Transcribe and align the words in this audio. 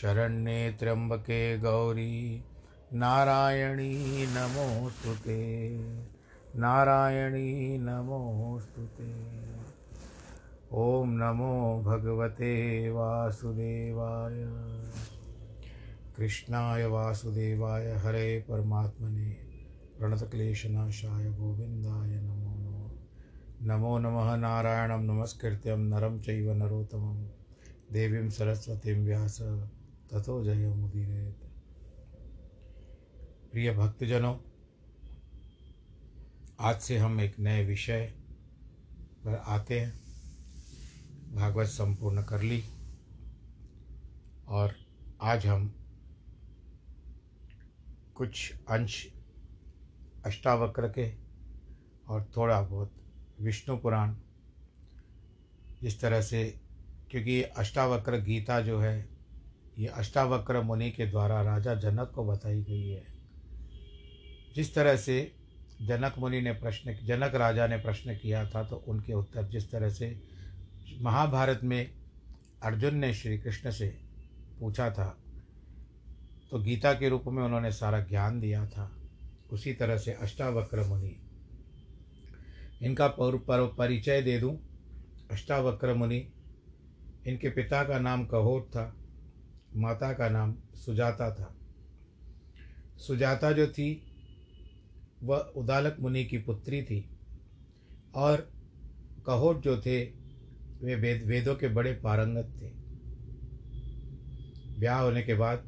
शरण्ये 0.00 0.72
त्र्यम्बके 0.72 1.58
गौरी। 1.58 2.44
नारायणी 2.92 4.26
नमोऽस्तु 4.26 5.14
ते। 5.14 5.78
नारायणी 6.56 7.78
नमोऽस्तु 7.78 8.86
ते। 8.86 9.12
ॐ 10.72 11.06
नमो 11.06 11.82
भगवते 11.82 12.90
वासुदेवाय। 12.90 14.44
कृष्णाय 16.16 16.86
वासुदेवाय। 16.86 17.92
हरे 17.92 18.44
परमात्मने। 18.48 19.36
प्रणतक्लेशनाशाय 19.98 21.30
गोविन्दाय 21.30 22.20
नमो 22.20 22.54
नमः। 22.56 22.90
नमो 23.62 23.98
नमः 23.98 24.36
नारायणं 24.36 25.02
नमस्कृत्यं। 25.04 25.78
नरं 25.78 26.20
चैव 26.20 26.52
नरोत्तमं। 26.52 27.28
देवीं 27.92 28.30
सरस्वतीं 28.30 29.04
व्यास। 29.04 29.38
ततो 30.16 30.44
जयमुदीरयेत् 30.44 31.42
प्रिय 33.52 33.70
भक्तजनों, 33.72 34.36
आज 36.60 36.80
से 36.80 36.96
हम 36.98 37.20
एक 37.20 37.38
नए 37.38 37.64
विषय 37.64 38.06
पर 39.24 39.34
आते 39.36 39.80
हैं। 39.80 39.92
भागवत 41.34 41.66
संपूर्ण 41.66 42.22
कर 42.22 42.42
ली 42.42 42.62
और 44.48 44.74
आज 45.20 45.46
हम 45.46 45.74
कुछ 48.14 48.52
अंश 48.70 49.06
अष्टावक्र 50.26 50.88
के 50.88 51.10
और 52.08 52.30
थोड़ा 52.36 52.60
बहुत 52.62 52.94
विष्णु 53.40 53.76
पुराण 53.76 54.14
जिस 55.82 56.00
तरह 56.00 56.22
से, 56.22 56.60
क्योंकि 57.10 57.42
अष्टावक्र 57.42 58.20
गीता 58.20 58.60
जो 58.60 58.80
है 58.80 59.15
ये 59.78 59.86
अष्टावक्र 59.86 60.60
मुनि 60.60 60.90
के 60.90 61.06
द्वारा 61.06 61.42
राजा 61.42 61.74
जनक 61.74 62.12
को 62.14 62.24
बताई 62.24 62.62
गई 62.62 62.88
है। 62.88 63.04
जिस 64.54 64.74
तरह 64.74 64.96
से 64.96 65.32
जनक 65.82 66.14
मुनि 66.18 66.40
ने 66.40 66.52
प्रश्न 66.52 67.06
जनक 67.06 67.34
राजा 67.34 67.66
ने 67.66 67.76
प्रश्न 67.76 68.16
किया 68.16 68.50
था 68.50 68.62
तो 68.62 68.76
उनके 68.76 69.12
उत्तर 69.12 69.42
जिस 69.42 69.70
तरह 69.70 69.90
से 69.90 70.22
महाभारत 71.00 71.60
में 71.64 71.90
अर्जुन 72.62 72.94
ने 72.94 73.14
श्री 73.14 73.38
कृष्ण 73.38 73.70
से 73.70 73.98
पूछा 74.60 74.90
था 74.90 75.18
तो 76.50 76.58
गीता 76.58 76.92
के 76.92 77.08
रूप 77.08 77.24
में 77.26 77.42
उन्होंने 77.42 77.72
सारा 77.72 78.00
ज्ञान 78.00 78.40
दिया 78.40 78.66
था। 78.66 79.00
उसी 79.52 79.72
तरह 79.72 79.96
से 79.98 80.12
अष्टावक्र 80.12 80.82
मुनि। 80.82 81.16
इनका 82.82 83.08
पर, 83.08 83.36
पर, 83.36 83.74
परिचय 83.78 84.22
दे 84.22 84.38
दूँ। 84.38 84.58
अष्टावक्र 85.30 85.94
मुनि 85.94 86.32
इनके 87.26 87.48
पिता 87.48 87.84
का 87.84 87.98
नाम 87.98 88.26
कहोट 88.26 88.68
था। 88.68 88.96
माता 89.76 90.12
का 90.12 90.28
नाम 90.28 90.56
सुजाता 90.74 91.34
था। 91.34 91.56
सुजाता 92.98 93.52
जो 93.52 93.66
थी, 93.66 94.02
वह 95.22 95.38
उदालक 95.38 95.96
मुनि 96.00 96.24
की 96.24 96.38
पुत्री 96.38 96.82
थी 96.82 97.10
और 98.14 98.52
कहोट 99.26 99.62
जो 99.62 99.80
थे, 99.80 100.04
वे 100.82 100.94
वेद, 100.94 101.22
वेदों 101.26 101.56
के 101.56 101.68
बड़े 101.68 101.92
पारंगत 101.92 102.46
थे। 102.62 102.68
ब्याह 104.80 105.00
होने 105.00 105.22
के 105.22 105.34
बाद 105.34 105.58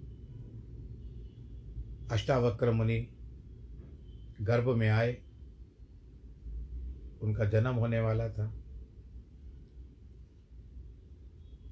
अष्टावक्र 2.11 2.71
मुनि 2.71 3.09
गर्भ 4.41 4.77
में 4.77 4.89
आए। 4.89 5.23
उनका 7.23 7.45
जन्म 7.45 7.75
होने 7.75 8.01
वाला 8.01 8.29
था। 8.29 8.55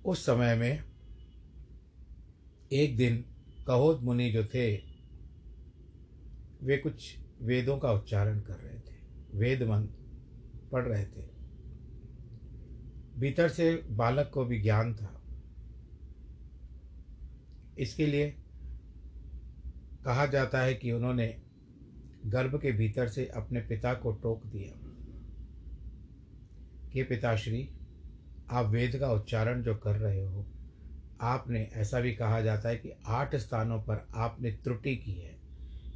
उस 0.05 0.27
समय 0.27 0.57
में 0.57 0.96
एक 2.73 2.97
दिन 2.97 3.25
कहोद 3.67 4.01
मुनि 4.01 4.31
जो 4.31 4.45
थे, 4.45 4.77
वे 6.63 6.77
कुछ 6.77 7.19
वेदों 7.43 7.79
का 7.79 7.93
उच्चारण 7.93 8.41
कर 8.41 8.55
रहे 8.55 8.79
थे। 8.79 8.97
वेद 9.35 9.63
मंत्र 9.63 9.95
पढ़ 10.73 10.87
रहे 10.87 11.05
थे। 11.05 11.29
भीतर 13.19 13.49
से 13.49 13.77
बालक 13.77 14.31
को 14.35 14.45
भी 14.45 14.63
ज्ञान 14.63 14.95
था। 14.95 15.23
इसके 17.79 18.07
लिए 18.07 18.31
कहा 20.05 20.27
जाता 20.27 20.61
है 20.61 20.75
कि 20.75 20.93
उन्होंने 20.93 21.43
गर्भ 22.27 22.61
के 22.61 22.73
भीतर 22.73 23.09
से 23.09 23.27
अपने 23.27 23.61
पिता 23.61 23.95
को 23.95 24.13
टोक 24.13 24.47
दिया। 24.47 24.81
कि 26.93 27.03
पिताश्री, 27.03 27.71
आप 28.51 28.67
वेद 28.67 28.97
का 28.99 29.13
उच्चारण 29.13 29.63
जो 29.63 29.75
कर 29.75 29.97
रहे 29.97 30.25
हो 30.25 30.47
आपने, 31.21 31.71
ऐसा 31.73 32.01
भी 32.01 32.15
कहा 32.15 32.41
जाता 32.41 32.69
है 32.69 32.77
कि 32.77 32.93
आठ 33.07 33.35
स्थानों 33.37 33.81
पर 33.81 34.09
आपने 34.15 34.51
त्रुटि 34.51 34.97
की 34.97 35.13
है, 35.13 35.41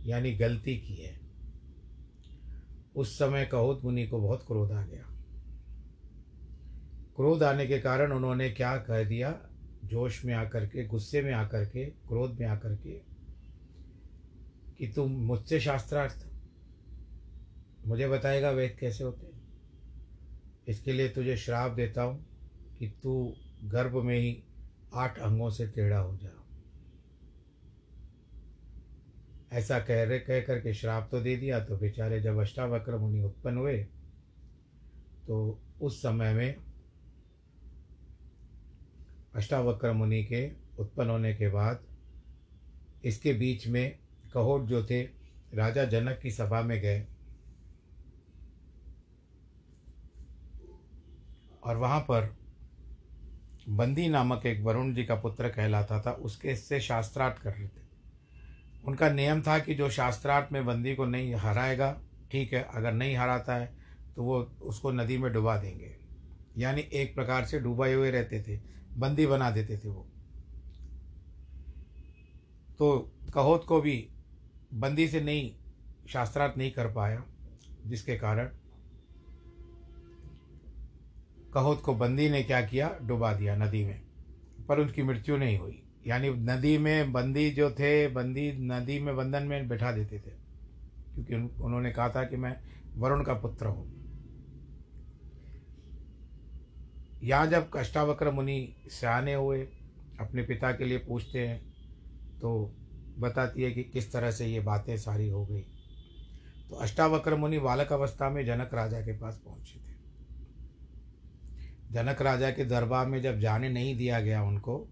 यानी 0.07 0.33
गलती 0.33 0.77
की 0.77 0.95
है। 0.95 1.21
उस 2.97 3.19
समय 3.19 3.47
कहोत 3.47 3.85
मुनि 3.85 4.07
को 4.07 4.19
बहुत 4.19 4.45
क्रोध 4.47 4.73
आ 4.73 4.87
गया। 4.87 5.03
क्रोध 7.17 7.43
आने 7.43 7.67
के 7.67 7.79
कारण 7.79 8.13
उन्होंने 8.13 8.51
क्या 8.51 8.77
कह 8.77 9.05
दिया? 9.05 9.41
जोश 9.85 10.25
में 10.25 10.35
आकर 10.35 10.67
के, 10.67 10.87
गुस्से 10.87 11.23
में 11.23 11.33
आकर 11.33 11.65
के, 11.65 11.85
क्रोध 11.85 12.41
में 12.41 12.47
आकर 12.47 12.77
के, 12.77 13.03
कि 14.79 14.93
तुम 14.93 15.13
मुझसे 15.13 15.61
शास्त्रार्थ। 15.61 16.27
मुझे 17.87 18.09
बताएगा 18.09 18.51
वेद 18.51 18.77
कैसे 18.81 19.05
होते 19.05 19.27
हैं। 19.27 19.43
इसके 20.69 20.93
लिए 20.93 21.09
तुझे 21.09 21.37
श्राप 21.37 21.71
देता 21.71 22.03
हूँ 22.03 22.27
कि 22.79 22.89
तू 23.03 23.35
गर्भ 23.65 24.03
में 24.03 24.19
ही 24.19 24.45
आठ 24.95 25.19
अंगों 25.19 25.51
से 25.51 25.67
टेढ़ा 25.67 25.99
हो 25.99 26.17
जा 26.17 26.37
ऐसा 29.53 29.79
कह 29.79 30.03
रहे, 30.05 30.19
कह 30.19 30.41
करके 30.41 30.75
श्राप 30.75 31.09
तो 31.11 31.21
दे 31.21 31.37
दिया 31.37 31.65
तो 31.65 31.77
बेचारे 31.77 32.21
जब 32.21 32.39
अष्टावक्र 32.39 32.99
मुनि 32.99 33.23
उत्पन्न 33.23 33.59
हुए 33.59 33.77
तो 35.27 35.59
उस 35.81 35.99
समय 36.03 36.33
में 36.35 36.57
अष्टावक्र 39.35 39.93
मुनि 39.93 40.25
के 40.25 40.51
उत्पन्न 40.79 41.11
होने 41.11 41.35
के 41.35 41.49
बाद 41.49 41.85
इसके 43.05 43.33
बीच 43.33 43.67
में 43.67 43.99
कहोट 44.35 44.67
जो 44.67 44.85
थे, 44.85 45.03
राजा 45.55 45.85
जनक 45.85 46.19
की 46.23 46.31
सभा 46.31 46.63
में 46.63 46.81
गए। 46.81 47.07
और 51.65 51.77
वहाँ 51.77 52.01
पर 52.01 52.40
बंदी 53.69 54.09
नामक 54.09 54.47
एक 54.47 54.63
वरुण 54.63 54.93
जी 54.95 55.05
का 55.05 55.15
पुत्र 55.15 55.49
कहलाता 55.49 56.01
था, 56.01 56.11
उसके 56.13 56.55
से 56.57 56.81
शास्त्रार्थ 56.81 57.43
कर 57.43 57.53
रहे 57.53 57.67
थे। 57.67 57.89
उनका 58.85 59.11
नियम 59.11 59.43
था 59.43 59.59
कि 59.59 59.75
जो 59.75 59.89
शास्त्रार्थ 59.91 60.53
में 60.53 60.65
बंदी 60.67 60.95
को 60.95 61.07
नहीं 61.07 61.35
हराएगा, 61.35 61.93
ठीक 62.31 62.53
है, 62.53 62.67
अगर 62.75 62.93
नहीं 62.93 63.17
हराता 63.17 63.55
है 63.55 63.73
तो 64.17 64.23
वो 64.23 64.39
उसको 64.63 64.91
नदी 64.93 65.19
में 65.19 65.33
डुबा 65.33 65.57
देंगे। 65.57 65.97
यानी 66.59 66.81
एक 66.93 67.15
प्रकार 67.15 67.45
से 67.45 67.61
डूबाए 67.61 67.93
हुए 67.93 68.11
रहते 68.11 68.43
थे, 68.43 68.59
बंदी 68.99 69.27
बना 69.27 69.51
देते 69.51 69.77
थे 69.79 69.89
वो। 69.89 70.07
तो 72.79 72.99
कहोत 73.35 73.65
को 73.65 73.81
भी 73.81 74.09
बंदी 74.75 75.07
से 75.09 75.21
नहीं, 75.21 75.51
शास्त्रार्थ 76.09 76.59
नहीं 76.59 76.71
कर 76.71 76.93
पाया, 76.93 77.23
जिसके 77.87 78.17
कारण 78.17 78.51
कहोत 81.55 81.83
को 81.83 81.95
बंदी 81.95 82.29
ने 82.31 82.43
क्या 82.43 82.61
किया? 82.63 82.99
डुबा 83.03 83.33
दिया 83.33 83.57
नदी 83.57 83.85
में। 83.85 84.03
पर 84.69 84.81
उनकी 84.81 85.03
मृत्यु 85.03 85.37
नहीं 85.37 85.59
हुई। 85.59 85.83
यानी 86.07 86.31
नदी 86.31 86.79
में 86.79 87.13
बंदी 87.13 87.51
जो 87.51 87.71
थे 87.71 88.09
बंदी 88.09 88.53
नदी 88.53 88.99
में 88.99 89.17
बंधन 89.17 89.43
में 89.43 89.69
बैठा 89.69 89.93
देते 89.93 90.17
थे। 90.17 90.31
क्योंकि 91.15 91.35
उन, 91.35 91.51
उन्होंने 91.61 91.93
कहा 91.93 92.09
था 92.09 92.25
कि 92.25 92.37
मैं 92.37 92.57
वरुण 92.97 93.25
का 93.25 93.35
पुत्र 93.35 93.67
हूँ। 93.67 94.01
यहाँ 97.23 97.47
जब 97.47 97.77
अष्टावक्र 97.77 98.31
मुनि 98.31 98.77
सियाने 98.89 99.35
हुए 99.35 99.69
अपने 100.21 100.43
पिता 100.43 100.73
के 100.73 100.85
लिए 100.85 100.99
पूछते 100.99 101.49
हैं 101.49 101.71
तो 102.41 102.75
बताती 103.19 103.63
है 103.63 103.71
कि 103.71 103.83
किस 103.83 104.13
तरह 104.13 104.31
से 104.31 104.47
ये 104.47 104.61
बातें 104.61 104.97
सारी 104.97 105.29
हो 105.29 105.47
गई। 105.47 105.61
तो 106.71 106.77
अष्टावक्र 106.77 107.37
मुनि 107.37 107.59
बालक 107.59 107.93
अवस्था 107.93 108.31
में 108.31 108.47
जनक 108.47 108.71
राजा 108.75 109.01
के 109.01 109.19
पास 109.19 109.43
पहुँचे 109.45 109.79
थे। 109.79 109.90
जनक 111.91 112.23
राजा 112.23 112.51
के 112.51 112.65
दरबार 112.65 113.07
में 113.07 113.23
जब 113.23 113.41
जाने 113.41 113.69
नहीं 113.69 113.97
दिया 113.97 114.21
गया 114.21 114.43
उनको 114.43 114.89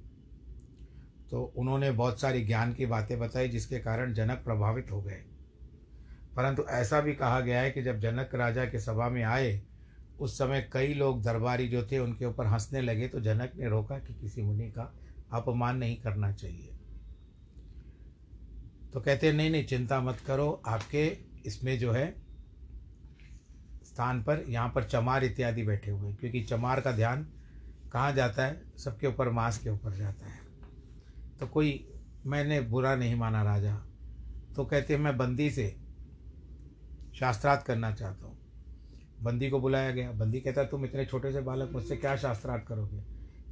तो 1.30 1.42
उन्होंने 1.56 1.90
बहुत 1.90 2.20
सारी 2.20 2.44
ज्ञान 2.44 2.72
की 2.72 2.86
बातें 2.86 3.18
बताई 3.18 3.48
जिसके 3.48 3.78
कारण 3.78 4.14
जनक 4.14 4.44
प्रभावित 4.44 4.90
हो 4.90 5.02
गए। 5.02 5.24
परंतु 6.36 6.62
ऐसा 6.62 7.00
भी 7.00 7.14
कहा 7.14 7.40
गया 7.40 7.60
है 7.60 7.70
कि 7.70 7.82
जब 7.82 8.00
जनक 8.00 8.30
राजा 8.34 8.64
के 8.64 8.80
सभा 8.80 9.08
में 9.08 9.22
आए, 9.22 9.62
उस 10.20 10.38
समय 10.38 10.70
कई 10.72 10.94
लोग 10.94 11.22
दरबारी 11.22 11.68
जो 11.68 11.86
थे 11.92 11.98
उनके 11.98 12.24
ऊपर 12.24 12.46
हंसने 12.46 12.80
लगे 12.80 13.08
तो 13.08 13.20
जनक 13.20 13.52
ने 13.56 13.68
रोका 13.68 13.98
कि 13.98 14.14
किसी 14.14 14.42
मुनि 14.42 14.70
का 14.70 14.94
अपमान 15.32 15.76
नहीं 15.76 15.96
करना 15.96 16.32
चाहिए। 16.32 16.74
तो 18.92 19.00
कहते 19.00 19.32
नहीं 19.32 19.50
नहीं, 19.50 19.64
चिंता 19.64 20.00
मत 20.00 20.18
करो, 20.26 20.62
आपके 20.66 21.16
इसमें 21.46 21.78
जो 21.78 21.92
है 21.92 22.27
स्थान 23.98 24.22
पर 24.22 24.44
यहाँ 24.48 24.72
पर 24.74 24.84
चमार 24.84 25.24
इत्यादि 25.24 25.62
बैठे 25.62 25.90
हुए 25.90 26.08
हैं, 26.08 26.16
क्योंकि 26.16 26.42
चमार 26.42 26.80
का 26.80 26.92
ध्यान 26.92 27.26
कहाँ 27.92 28.12
जाता 28.12 28.44
है? 28.44 28.62
सबके 28.78 29.06
ऊपर, 29.06 29.30
मांस 29.30 29.58
के 29.58 29.70
ऊपर 29.70 29.92
जाता 29.92 30.26
है। 30.26 30.38
तो 31.40 31.46
कोई, 31.46 31.92
मैंने 32.26 32.60
बुरा 32.60 32.96
नहीं 32.96 33.14
माना 33.14 33.42
राजा। 33.42 33.76
तो 34.56 34.64
कहते 34.64 34.94
हैं, 34.94 35.00
मैं 35.00 35.16
बंदी 35.16 35.50
से 35.50 35.76
शास्त्रार्थ 37.20 37.66
करना 37.66 37.92
चाहता 37.92 38.26
हूँ। 38.26 38.38
बंदी 39.22 39.50
को 39.50 39.60
बुलाया 39.60 39.90
गया। 39.90 40.12
बंदी 40.12 40.40
कहता 40.40 40.64
तुम 40.64 40.84
इतने 40.84 41.04
छोटे 41.04 41.32
से 41.32 41.40
बालक, 41.40 41.70
मुझसे 41.72 41.96
क्या 41.96 42.16
शास्त्रार्थ 42.16 42.64
करोगे? 42.64 42.98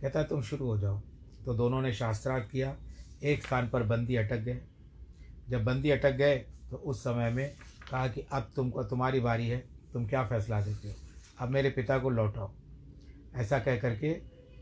कहता 0.00 0.22
तुम 0.22 0.42
शुरू 0.42 0.66
हो 0.66 0.78
जाओ। 0.78 1.02
तो 1.44 1.54
दोनों 1.54 1.82
ने 1.82 1.92
शास्त्रार्थ 1.92 2.50
किया। 2.50 2.76
एक 3.22 3.46
स्थान 3.46 3.68
पर 3.68 3.82
बंदी 3.82 4.16
अटक 4.16 4.38
गए। 4.38 4.60
जब 5.48 5.64
बंदी 5.64 5.90
अटक 5.90 6.12
गए 6.12 6.36
तो 6.70 6.76
उस 6.76 7.00
समय 7.00 7.30
में 7.30 7.54
कहा 7.90 8.08
कि, 8.08 8.20
अब 8.20 8.52
तुमको, 8.56 8.84
तुम्हारी 8.84 9.20
बारी 9.20 9.48
है। 9.48 9.75
तुम 9.96 10.06
क्या 10.06 10.26
फैसला 10.26 10.60
देते 10.60 10.88
हो? 10.88 10.94
अब 11.38 11.48
मेरे 11.48 11.70
पिता 11.70 11.98
को 11.98 12.10
लौटाओ। 12.10 12.54
ऐसा 13.34 13.58
कह 13.58 13.78
करके 13.80 14.12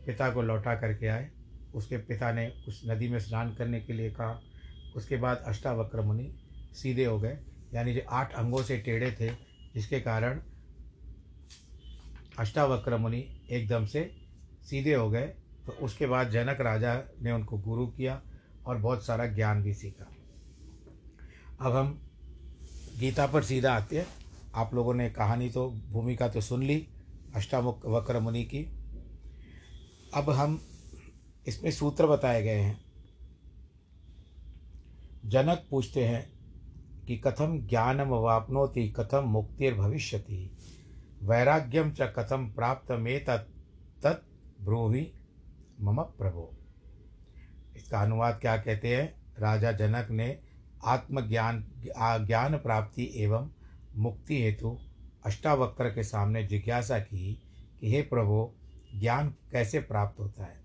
पिता 0.05 0.29
को 0.29 0.41
लौटा 0.41 0.75
करके 0.75 1.07
आए। 1.07 1.31
उसके 1.73 1.97
पिता 1.97 2.31
ने 2.31 2.53
उस 2.67 2.83
नदी 2.87 3.09
में 3.09 3.19
स्नान 3.19 3.55
करने 3.55 3.81
के 3.81 3.93
लिए 3.93 4.11
कहा। 4.11 4.41
उसके 4.95 5.17
बाद 5.17 5.43
अष्टावक्र 5.47 6.01
मुनि 6.01 6.35
सीधे 6.73 7.05
हो 7.05 7.19
गए। 7.19 7.39
यानी 7.73 7.93
जो 7.93 8.01
आठ 8.09 8.33
अंगों 8.33 8.63
से 8.63 8.77
टेढ़े 8.77 9.11
थे, 9.11 9.29
जिसके 9.73 9.99
कारण 9.99 10.41
अष्टावक्र 12.39 12.97
मुनि 12.97 13.41
एकदम 13.49 13.85
से 13.85 14.15
सीधे 14.63 14.93
हो 14.93 15.09
गए। 15.09 15.27
तो 15.65 15.71
उसके 15.71 16.07
बाद 16.07 16.29
जनक 16.29 16.61
राजा 16.61 17.01
ने 17.21 17.31
उनको 17.31 17.57
गुरु 17.57 17.87
किया 17.87 18.21
और 18.65 18.77
बहुत 18.77 19.05
सारा 19.05 19.27
ज्ञान 19.27 19.63
भी 19.63 19.73
सीखा। 19.73 20.11
अब 21.61 21.75
हम 21.75 22.01
गीता 22.99 23.27
पर 23.27 23.43
सीधा 23.43 23.73
आते 23.73 23.99
हैं। 23.99 24.07
आप 24.55 24.73
लोगों 24.73 24.93
ने 24.93 25.09
कहानी 25.09 25.49
तो 25.49 25.69
भूमिका 25.89 26.27
तो 26.27 26.41
सुन 26.41 26.63
ली, 26.63 26.87
अष्टामुख 27.35 27.85
वक्र 27.85 28.19
मुनि 28.19 28.43
की। 28.43 28.63
अब 30.13 30.29
हम 30.29 30.59
इसमें 31.47 31.71
सूत्र 31.71 32.07
बताए 32.07 32.41
गए 32.43 32.59
हैं। 32.59 32.79
जनक 35.25 35.65
पूछते 35.69 36.05
हैं 36.05 36.29
कि 37.07 37.17
कथम 37.17 37.57
ज्ञानम 37.67 38.09
वापनोति, 38.09 38.87
कथम 38.89 39.23
मुक्तिर्भविष्यति 39.23 40.51
वैराग्यम 41.23 41.91
च 41.91 42.01
कथम 42.01 42.47
प्राप्त 42.49 42.91
में 42.91 43.25
तत् 43.25 44.63
ब्रूहि 44.63 45.11
मम 45.81 46.01
प्रभो। 46.17 46.49
इसका 47.75 47.99
अनुवाद 47.99 48.39
क्या 48.41 48.57
कहते 48.57 48.95
हैं? 48.95 49.13
राजा 49.39 49.71
जनक 49.71 50.11
ने 50.11 50.39
आत्मज्ञान 50.85 51.65
ज्ञान 52.25 52.57
प्राप्ति 52.57 53.11
एवं 53.15 53.49
मुक्ति 53.97 54.43
हेतु 54.43 54.79
अष्टावक्र 55.25 55.89
के 55.89 56.03
सामने 56.03 56.43
जिज्ञासा 56.43 56.99
की 56.99 57.41
कि 57.79 57.91
हे 57.91 58.01
प्रभु, 58.01 58.53
ज्ञान 58.99 59.35
कैसे 59.51 59.79
प्राप्त 59.79 60.19
होता 60.19 60.43
है? 60.43 60.63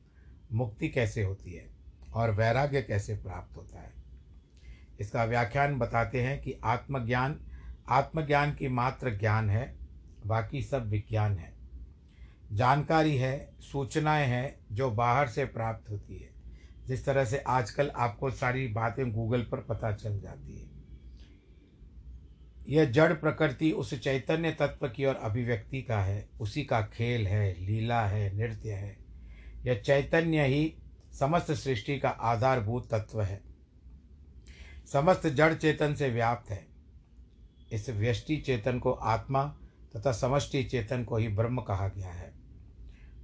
मुक्ति 0.52 0.88
कैसे 0.88 1.22
होती 1.22 1.52
है? 1.52 1.70
और 2.14 2.30
वैराग्य 2.30 2.82
कैसे 2.82 3.14
प्राप्त 3.14 3.56
होता 3.56 3.80
है? 3.80 3.92
इसका 5.00 5.24
व्याख्यान 5.24 5.78
बताते 5.78 6.22
हैं 6.22 6.42
कि 6.42 6.54
आत्मज्ञान 6.64 7.40
आत्मज्ञान 7.88 8.54
की 8.54 8.68
मात्र 8.68 9.18
ज्ञान 9.18 9.50
है, 9.50 9.76
बाकी 10.26 10.62
सब 10.62 10.88
विज्ञान 10.88 11.38
है। 11.38 11.52
जानकारी 12.52 13.16
है, 13.16 13.52
सूचनाएँ 13.60 14.26
हैं, 14.26 14.60
जो 14.72 14.90
बाहर 14.90 15.28
से 15.28 15.44
प्राप्त 15.44 15.90
होती 15.90 16.18
है। 16.18 16.30
जिस 16.86 17.04
तरह 17.04 17.24
से 17.24 17.38
आजकल 17.38 17.90
आपको 17.96 18.30
सारी 18.30 18.68
बातें 18.68 19.12
गूगल 19.12 19.42
पर 19.42 19.60
पता 19.60 19.92
चल 19.92 20.20
जाती 20.20 20.60
है। 20.60 20.79
यह 22.68 22.84
जड़ 22.84 23.12
प्रकृति 23.12 23.72
उस 23.72 23.94
चैतन्य 23.94 24.50
तत्व 24.50 24.88
की 24.88 25.06
ओर 25.06 25.14
अभिव्यक्ति 25.14 25.82
का 25.82 26.00
है। 26.00 26.28
उसी 26.40 26.64
का 26.64 26.82
खेल 26.82 27.26
है, 27.26 27.60
लीला 27.60 28.06
है, 28.06 28.36
नृत्य 28.36 28.72
है। 28.72 28.96
यह 29.64 29.74
चैतन्य 29.74 30.46
ही 30.46 30.74
समस्त 31.12 31.52
सृष्टि 31.52 31.98
का 31.98 32.08
आधारभूत 32.08 32.94
तत्व 32.94 33.22
है। 33.22 33.42
समस्त 34.92 35.26
जड़ 35.26 35.54
चेतन 35.54 35.94
से 35.94 36.08
व्याप्त 36.08 36.50
है। 36.50 36.66
इस 37.72 37.90
व्यष्टि 37.90 38.36
चेतन 38.36 38.78
को 38.78 38.92
आत्मा 38.92 39.56
तथा 39.96 40.12
समष्टि 40.12 40.64
चेतन 40.64 41.04
को 41.04 41.16
ही 41.16 41.28
ब्रह्म 41.28 41.60
कहा 41.60 41.88
गया 41.88 42.10
है। 42.10 42.32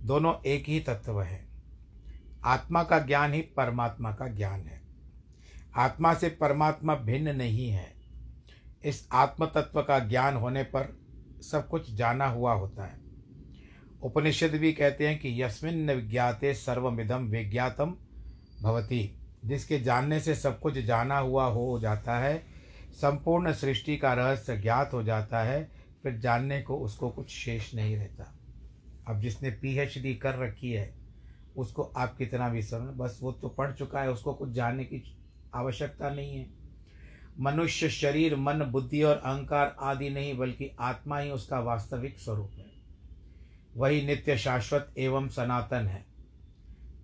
दोनों 0.03 0.43
एक 0.47 0.65
ही 0.69 0.81
तत्व 0.81 1.23
है। 1.23 1.47
आत्मा 2.45 2.85
का 2.85 2.99
ज्ञान 2.99 3.33
ही 3.33 3.41
परमात्मा 3.41 4.13
का 4.13 4.29
ज्ञान 4.29 4.61
है। 4.61 4.83
आत्मा 5.77 6.15
से 6.15 6.29
परमात्मा 6.29 6.95
भिन्न 6.95 7.37
नहीं 7.37 7.71
है। 7.71 7.96
इस 8.85 9.09
आत्म 9.13 9.47
तत्व 9.47 9.83
का 9.83 9.99
ज्ञान 9.99 10.35
होने 10.35 10.63
पर 10.63 10.99
सब 11.43 11.69
कुछ 11.69 11.95
जाना 11.95 12.27
हुआ 12.27 12.53
होता 12.53 12.85
है। 12.85 12.99
उपनिषद 14.03 14.51
भी 14.51 14.73
कहते 14.73 15.09
हैं 15.09 15.19
कि 15.19 15.43
यस्मिन 15.43 15.91
विज्ञाते 15.91 16.55
सर्वमिदम 16.55 17.25
विज्ञातम 17.25 17.95
भवती, 18.63 19.19
जिसके 19.45 19.81
जानने 19.81 20.21
से 20.21 20.35
सब 20.35 20.61
कुछ 20.61 20.79
जाना 20.79 21.19
हुआ 21.19 21.45
हो 21.45 21.81
जाता 21.81 22.19
है, 22.19 22.47
संपूर्ण 22.93 23.53
सृष्टि 23.53 23.97
का 23.97 24.15
रहस्य 24.15 24.57
ज्ञात 24.57 24.91
हो 24.93 25.03
जाता 25.03 25.43
है, 25.43 25.71
फिर 26.03 26.19
जानने 26.19 26.63
को 26.63 26.77
उसको 26.77 27.11
कुछ 27.11 27.31
शेष 27.31 27.75
नहीं 27.75 27.97
रहता। 27.97 28.39
अब 29.09 29.21
जिसने 29.21 29.51
पीएचडी 29.51 30.15
कर 30.15 30.35
रखी 30.35 30.73
है, 30.73 30.95
उसको 31.57 31.83
आप 31.83 32.17
कितना 32.17 32.49
भी 32.49 32.63
समझ 32.63 32.95
बस 32.95 33.19
वो 33.23 33.33
तो 33.33 33.49
पढ़ 33.49 33.73
चुका 33.73 34.01
है, 34.01 34.11
उसको 34.11 34.35
कुछ 34.35 34.51
जानने 34.51 34.85
की 34.85 35.19
आवश्यकता 35.55 36.11
नहीं 36.11 36.37
है। 36.37 36.66
मनुष्य 37.41 37.91
शरीर, 37.91 38.37
मन, 38.37 38.59
बुद्धि 38.59 39.03
और 39.03 39.17
अहंकार 39.17 39.77
आदि 39.81 40.11
नहीं, 40.11 40.37
बल्कि 40.37 40.77
आत्मा 40.81 41.19
ही 41.19 41.31
उसका 41.31 41.61
वास्तविक 41.61 42.19
स्वरूप 42.19 42.51
है। 42.59 42.67
वही 43.77 44.07
नित्य 44.07 44.39
शाश्वत 44.39 44.95
एवं 44.99 45.29
सनातन 45.29 45.87
है। 45.87 46.07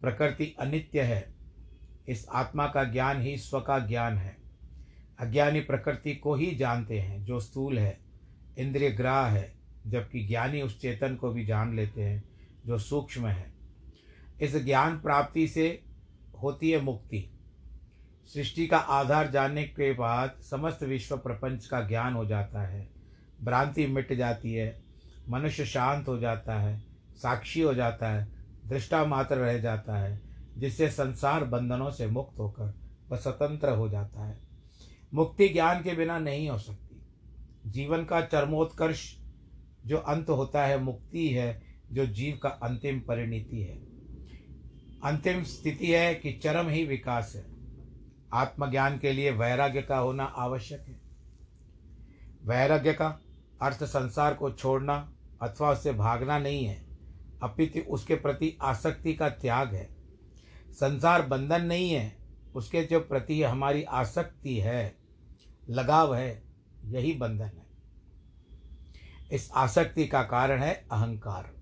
प्रकृति 0.00 0.56
अनित्य 0.60 1.02
है। 1.02 1.34
इस 2.08 2.26
आत्मा 2.32 2.66
का 2.66 2.84
ज्ञान 2.84 3.22
ही 3.22 3.36
स्व 3.36 3.60
का 3.60 3.78
ज्ञान 3.78 4.18
है। 4.18 4.36
अज्ञानी 5.20 5.60
प्रकृति 5.60 6.14
को 6.14 6.34
ही 6.34 6.54
जानते 6.54 7.00
हैं, 7.00 7.24
जो 7.24 7.40
स्थूल 7.40 7.78
है। 7.78 7.98
इंद्रिय 8.58 8.90
ग्राह 8.90 9.26
है, 9.26 9.54
जबकि 9.86 10.26
ज्ञानी 10.26 10.62
उस 10.62 10.80
चेतन 10.80 11.16
को 11.16 11.30
भी 11.30 11.44
जान 11.44 11.76
लेते 11.76 12.02
हैं, 12.02 12.24
जो 12.66 12.78
सूक्ष्म 12.78 13.26
है। 13.26 13.52
इस 14.40 14.56
ज्ञान 14.56 15.00
प्राप्ति 15.00 15.48
से 15.48 15.82
होती 16.42 16.70
है 16.70 16.80
मुक्ति। 16.80 17.30
सृष्टि 18.34 18.66
का 18.66 18.76
आधार 18.76 19.30
जानने 19.30 19.64
के 19.64 19.92
बाद 19.92 20.36
समस्त 20.50 20.82
विश्व 20.82 21.16
प्रपंच 21.16 21.66
का 21.66 21.80
ज्ञान 21.80 22.14
हो 22.14 22.26
जाता 22.26 22.62
है। 22.62 22.88
भ्रांति 23.42 23.86
मिट 23.86 24.12
जाती 24.12 24.54
है, 24.54 24.82
मनुष्य 25.28 25.66
शांत 25.66 26.08
हो 26.08 26.18
जाता 26.18 26.60
है, 26.60 26.82
साक्षी 27.14 27.60
हो 27.60 27.74
जाता 27.74 28.08
है, 28.08 28.28
दृष्टा 28.66 29.04
मात्र 29.04 29.36
रह 29.36 29.58
जाता 29.58 29.96
है, 29.96 30.20
जिससे 30.58 30.88
संसार 30.88 31.44
बंधनों 31.44 31.90
से 31.90 32.06
मुक्त 32.06 32.38
होकर 32.38 32.74
वह 33.08 33.18
स्वतंत्र 33.18 33.70
हो 33.70 33.88
जाता 33.88 34.26
है। 34.26 34.38
मुक्ति 35.14 35.48
ज्ञान 35.48 35.82
के 35.82 35.92
बिना 35.92 36.18
नहीं 36.18 36.48
हो 36.48 36.58
सकती। 36.58 37.02
जीवन 37.70 38.04
का 38.04 38.20
चरमोत्कर्ष 38.20 39.16
जो 39.86 39.96
अंत 39.96 40.28
होता 40.28 40.64
है, 40.64 40.80
मुक्ति 40.80 41.28
है, 41.28 41.62
जो 41.92 42.06
जीव 42.06 42.38
का 42.42 42.48
अंतिम 42.48 43.00
परिणति 43.00 43.62
है। 43.62 43.78
अंतिम 45.04 45.42
स्थिति 45.42 45.86
है 45.86 46.14
कि 46.14 46.32
चरम 46.32 46.68
ही 46.68 46.84
विकास 46.84 47.32
है। 47.36 47.51
आत्मज्ञान 48.32 48.98
के 48.98 49.12
लिए 49.12 49.30
वैराग्य 49.30 49.82
का 49.82 49.98
होना 49.98 50.24
आवश्यक 50.24 50.80
है। 50.80 51.00
वैराग्य 52.44 52.92
का 52.92 53.20
अर्थ 53.62 53.84
संसार 53.84 54.34
को 54.34 54.50
छोड़ना 54.50 55.12
अथवा 55.42 55.70
उससे 55.70 55.92
भागना 55.92 56.38
नहीं 56.38 56.64
है। 56.64 56.86
अपितु 57.42 57.80
उसके 57.80 58.14
प्रति 58.14 58.58
आसक्ति 58.62 59.14
का 59.14 59.28
त्याग 59.28 59.74
है। 59.74 59.96
संसार 60.70 61.22
बंधन 61.22 61.64
नहीं 61.64 61.90
है, 61.90 62.16
उसके 62.54 62.82
जो 62.82 63.00
प्रति 63.00 63.42
हमारी 63.42 63.82
आसक्ति 63.82 64.58
है, 64.58 64.96
लगाव 65.70 66.14
है, 66.14 66.42
यही 66.84 67.12
बंधन 67.12 67.44
है। 67.44 67.66
इस 69.32 69.50
आसक्ति 69.54 70.06
का 70.06 70.22
कारण 70.22 70.62
है 70.62 70.74
अहंकार। 70.74 71.54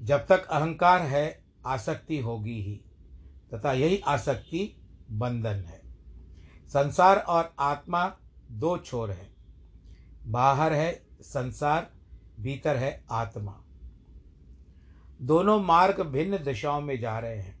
जब 0.00 0.26
तक 0.26 0.46
अहंकार 0.46 1.02
है, 1.02 1.44
आसक्ति 1.66 2.18
होगी 2.18 2.62
ही, 2.62 2.84
तथा 3.54 3.72
यही 3.72 3.98
आसक्ति 3.98 4.77
बंधन 5.10 5.64
है। 5.64 5.80
संसार 6.68 7.16
और 7.16 7.54
आत्मा 7.58 8.16
दो 8.50 8.76
छोर 8.78 9.10
है। 9.10 9.28
बाहर 10.26 10.72
है 10.72 11.06
संसार, 11.20 11.90
भीतर 12.40 12.76
है 12.76 13.04
आत्मा। 13.10 13.64
दोनों 15.22 15.60
मार्ग 15.60 16.00
भिन्न 16.00 16.44
दिशाओं 16.44 16.80
में 16.80 17.00
जा 17.00 17.18
रहे 17.18 17.38
हैं। 17.38 17.58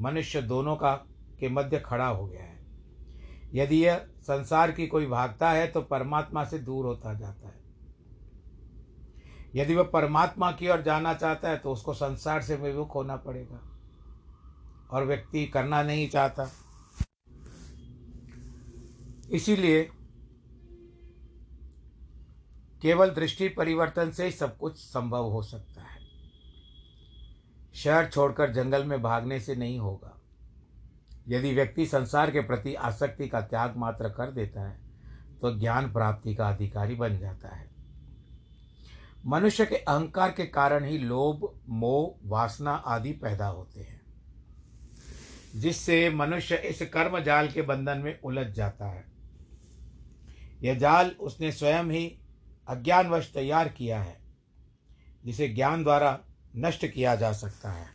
मनुष्य 0.00 0.42
दोनों 0.42 0.76
का, 0.76 0.94
के 1.40 1.48
मध्य 1.48 1.78
खड़ा 1.78 2.06
हो 2.06 2.26
गया 2.26 2.42
है। 2.42 2.66
यदि 3.54 3.86
यह 3.86 4.06
संसार 4.20 4.72
की 4.72 4.86
कोई 4.86 5.06
भागता 5.06 5.50
है 5.50 5.66
तो 5.66 5.82
परमात्मा 5.82 6.44
से 6.44 6.58
दूर 6.58 6.86
होता 6.86 7.14
जाता 7.14 7.48
है। 7.48 7.58
यदि 9.54 9.74
वह 9.74 9.82
परमात्मा 9.82 10.52
की 10.52 10.68
ओर 10.68 10.82
जाना 10.82 11.14
चाहता 11.14 11.48
है 11.48 11.56
तो 11.56 11.72
उसको 11.72 11.94
संसार 11.94 12.42
से 12.42 12.56
विमुख 12.56 12.94
होना 12.94 13.16
पड़ेगा। 13.16 13.77
और 14.90 15.04
व्यक्ति 15.04 15.46
करना 15.46 15.82
नहीं 15.82 16.08
चाहता। 16.08 16.50
इसीलिए 19.30 19.90
केवल 22.82 23.10
दृष्टि 23.10 23.48
परिवर्तन 23.48 24.10
से 24.10 24.24
ही 24.24 24.30
सब 24.30 24.56
कुछ 24.58 24.76
संभव 24.76 25.24
हो 25.24 25.42
सकता 25.42 25.82
है। 25.82 25.98
शहर 27.74 28.08
छोड़कर 28.08 28.52
जंगल 28.52 28.84
में 28.84 29.02
भागने 29.02 29.40
से 29.40 29.54
नहीं 29.54 29.78
होगा। 29.78 30.14
यदि 31.28 31.54
व्यक्ति 31.54 31.86
संसार 31.86 32.30
के 32.30 32.40
प्रति 32.40 32.74
आसक्ति 32.74 33.28
का 33.28 33.40
त्याग 33.40 33.76
मात्र 33.76 34.08
कर 34.08 34.30
देता 34.30 34.68
है 34.68 34.80
तो 35.40 35.58
ज्ञान 35.58 35.92
प्राप्ति 35.92 36.34
का 36.34 36.48
अधिकारी 36.48 36.94
बन 36.94 37.18
जाता 37.18 37.48
है। 37.48 37.68
मनुष्य 39.26 39.66
के 39.66 39.76
अहंकार 39.76 40.32
के 40.32 40.46
कारण 40.46 40.84
ही 40.84 40.98
लोभ, 40.98 41.60
मोह, 41.68 42.28
वासना 42.28 42.72
आदि 42.72 43.12
पैदा 43.12 43.46
होते 43.46 43.80
हैं। 43.80 43.97
जिससे 45.56 46.10
मनुष्य 46.10 46.56
इस 46.56 46.82
कर्म 46.82 47.20
जाल 47.20 47.48
के 47.48 47.62
बंधन 47.62 47.98
में 47.98 48.20
उलझ 48.20 48.46
जाता 48.46 48.86
है। 48.86 49.04
यह 50.62 50.74
जाल 50.74 51.10
उसने 51.10 51.52
स्वयं 51.52 51.84
ही 51.84 52.20
अज्ञानवश 52.68 53.30
तैयार 53.34 53.68
किया 53.68 54.02
है, 54.02 54.20
जिसे 55.24 55.48
ज्ञान 55.48 55.82
द्वारा 55.82 56.20
नष्ट 56.56 56.86
किया 56.86 57.16
जा 57.16 57.32
सकता 57.32 57.72
है। 57.72 57.86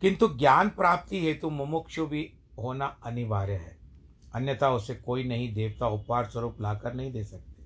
किंतु 0.00 0.28
ज्ञान 0.28 0.68
प्राप्ति 0.68 1.20
हेतु 1.26 1.50
मुमुक्षु 1.50 2.06
भी 2.06 2.34
होना 2.58 2.86
अनिवार्य 2.86 3.52
है। 3.52 3.78
अन्यथा 4.34 4.70
उसे 4.70 4.94
कोई 4.94 5.24
नहीं 5.24 5.54
देवता 5.54 5.86
उपहार 5.86 6.24
स्वरूप 6.24 6.60
लाकर 6.60 6.94
नहीं 6.94 7.12
दे 7.12 7.24
सकते। 7.24 7.62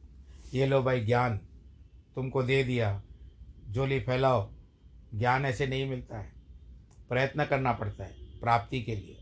ये 0.59 0.67
लो 0.67 0.83
भाई 0.83 1.05
ज्ञान, 1.05 1.39
तुमको 2.15 2.43
दे 2.43 2.65
दिया, 2.65 3.03
जोली 3.69 4.01
फैलाओ, 4.01 4.53
ज्ञान 5.15 5.45
ऐसे 5.45 5.67
नहीं 5.67 5.87
मिलता 5.87 6.19
है। 6.19 6.44
प्रयत्न 7.09 7.45
करना 7.45 7.73
पड़ता 7.73 8.05
है, 8.05 8.41
प्राप्ति 8.41 8.83
के 8.83 8.97
लिए। 8.97 9.19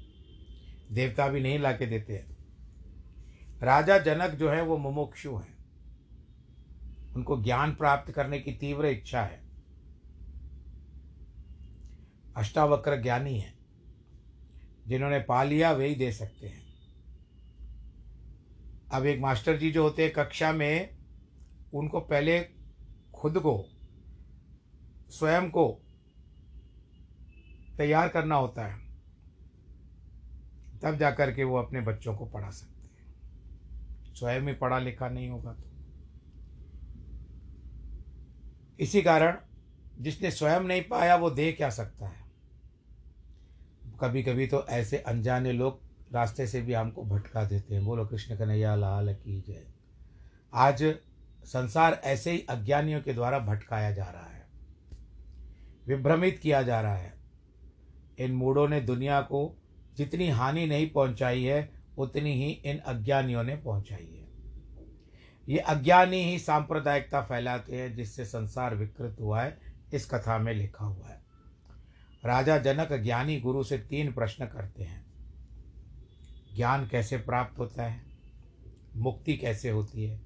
देवता 0.92 1.28
भी 1.28 1.40
नहीं 1.40 1.58
ला 1.58 1.72
के 1.72 1.86
देते 1.86 2.12
हैं। 2.12 2.36
राजा 3.60 3.98
जनक 3.98 4.30
जो 4.30 4.50
है, 4.50 4.62
वो 4.62 4.78
मुमुक्षु 4.78 5.36
हैं। 5.36 5.52
उनको 7.14 7.42
ज्ञान 7.42 7.74
प्राप्त 7.74 8.12
करने 8.12 8.38
की 8.38 8.52
तीव्र 8.52 8.86
इच्छा 8.86 9.22
है। 9.22 9.42
अष्टावक्र 12.36 13.02
ज्ञानी 13.02 13.38
है, 13.38 13.54
जिन्होंने 14.86 15.18
पा 15.18 15.42
लिया 15.42 15.72
वही 15.72 15.94
दे 15.94 16.12
सकते 16.12 16.46
हैं। 16.46 16.62
अब 18.92 19.06
एक 19.06 19.20
मास्टर 19.20 19.56
जी 19.56 19.70
जो 19.70 19.82
होते 19.82 20.04
हैं 20.04 20.12
कक्षा 20.12 20.52
में, 20.52 20.96
उनको 21.74 22.00
पहले 22.00 22.48
खुद 23.14 23.38
को, 23.38 23.66
स्वयं 25.08 25.50
को 25.50 25.80
तैयार 27.78 28.08
करना 28.08 28.36
होता 28.36 28.66
है, 28.66 28.80
तब 30.82 30.96
जाकर 30.96 31.32
के 31.34 31.44
वो 31.44 31.56
अपने 31.56 31.80
बच्चों 31.80 32.14
को 32.14 32.26
पढ़ा 32.26 32.50
सकते 32.50 32.80
हैं। 32.80 34.14
स्वयं 34.14 34.40
ही 34.40 34.52
पढ़ा 34.52 34.78
लिखा 34.78 35.08
नहीं 35.08 35.28
होगा 35.28 35.52
तो। 35.52 35.70
इसी 38.80 39.02
कारण 39.02 39.36
जिसने 39.98 40.30
स्वयं 40.30 40.60
नहीं 40.60 40.82
पाया 40.82 41.16
वो 41.16 41.30
दे 41.30 41.52
क्या 41.52 41.70
सकता 41.70 42.06
है? 42.06 42.20
कभी 44.00 44.22
कभी 44.22 44.46
तो 44.46 44.64
ऐसे 44.66 44.98
अनजाने 44.98 45.52
लोग 45.52 45.80
रास्ते 46.12 46.46
से 46.46 46.62
भी 46.62 46.72
हमको 46.72 47.04
भटका 47.04 47.44
देते 47.44 47.74
हैं, 47.74 47.84
बोलो 47.84 48.06
कृष्ण 48.06 48.36
कन्हैया, 48.36 48.74
लाल 48.74 49.14
की 49.14 49.40
जय। 49.40 49.66
आज 50.52 50.82
संसार 51.44 52.00
ऐसे 52.04 52.32
ही 52.32 52.46
अज्ञानियों 52.50 53.00
के 53.02 53.12
द्वारा 53.14 53.38
भटकाया 53.38 53.90
जा 53.90 54.04
रहा 54.04 54.26
है, 54.26 54.46
विभ्रमित 55.86 56.38
किया 56.38 56.62
जा 56.62 56.80
रहा 56.80 56.96
है। 56.96 57.21
इन 58.18 58.32
मूढ़ों 58.32 58.68
ने 58.68 58.80
दुनिया 58.80 59.20
को 59.20 59.58
जितनी 59.96 60.28
हानि 60.28 60.66
नहीं 60.66 60.90
पहुंचाई 60.90 61.44
है, 61.44 61.72
उतनी 61.98 62.34
ही 62.34 62.50
इन 62.50 62.78
अज्ञानियों 62.78 63.44
ने 63.44 63.56
पहुंचाई 63.56 64.14
है। 64.16 64.22
ये 65.48 65.58
अज्ञानी 65.58 66.24
ही 66.24 66.38
सांप्रदायिकता 66.38 67.20
फैलाते 67.22 67.76
हैं, 67.76 67.96
जिससे 67.96 68.24
संसार 68.24 68.74
विकृत 68.74 69.16
हुआ 69.20 69.42
है, 69.42 69.58
इस 69.94 70.10
कथा 70.10 70.38
में 70.38 70.54
लिखा 70.54 70.84
हुआ 70.84 71.08
है। 71.08 71.22
राजा 72.24 72.58
जनक 72.58 72.92
ज्ञानी 72.92 73.40
गुरु 73.40 73.64
से 73.64 73.78
तीन 73.78 74.12
प्रश्न 74.12 74.46
करते 74.46 74.82
हैं। 74.82 75.06
ज्ञान 76.56 76.88
कैसे 76.88 77.16
प्राप्त 77.16 77.58
होता 77.58 77.82
है? 77.82 78.02
मुक्ति 78.96 79.36
कैसे 79.36 79.70
होती 79.70 80.04
है? 80.04 80.18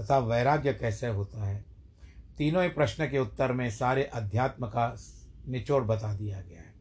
तथा 0.00 0.18
वैराग्य 0.18 0.72
कैसे 0.72 1.06
होता 1.06 1.44
है? 1.44 1.64
तीनों 2.38 2.62
ही 2.62 2.68
प्रश्न 2.68 3.10
के 3.10 3.18
उत्तर 3.18 3.52
में 3.52 3.70
सारे 3.70 4.04
अध्यात्म 4.04 4.66
का 4.66 4.96
निचोड़ 5.48 5.84
बता 5.84 6.14
दिया 6.14 6.40
गया 6.40 6.60
है। 6.60 6.73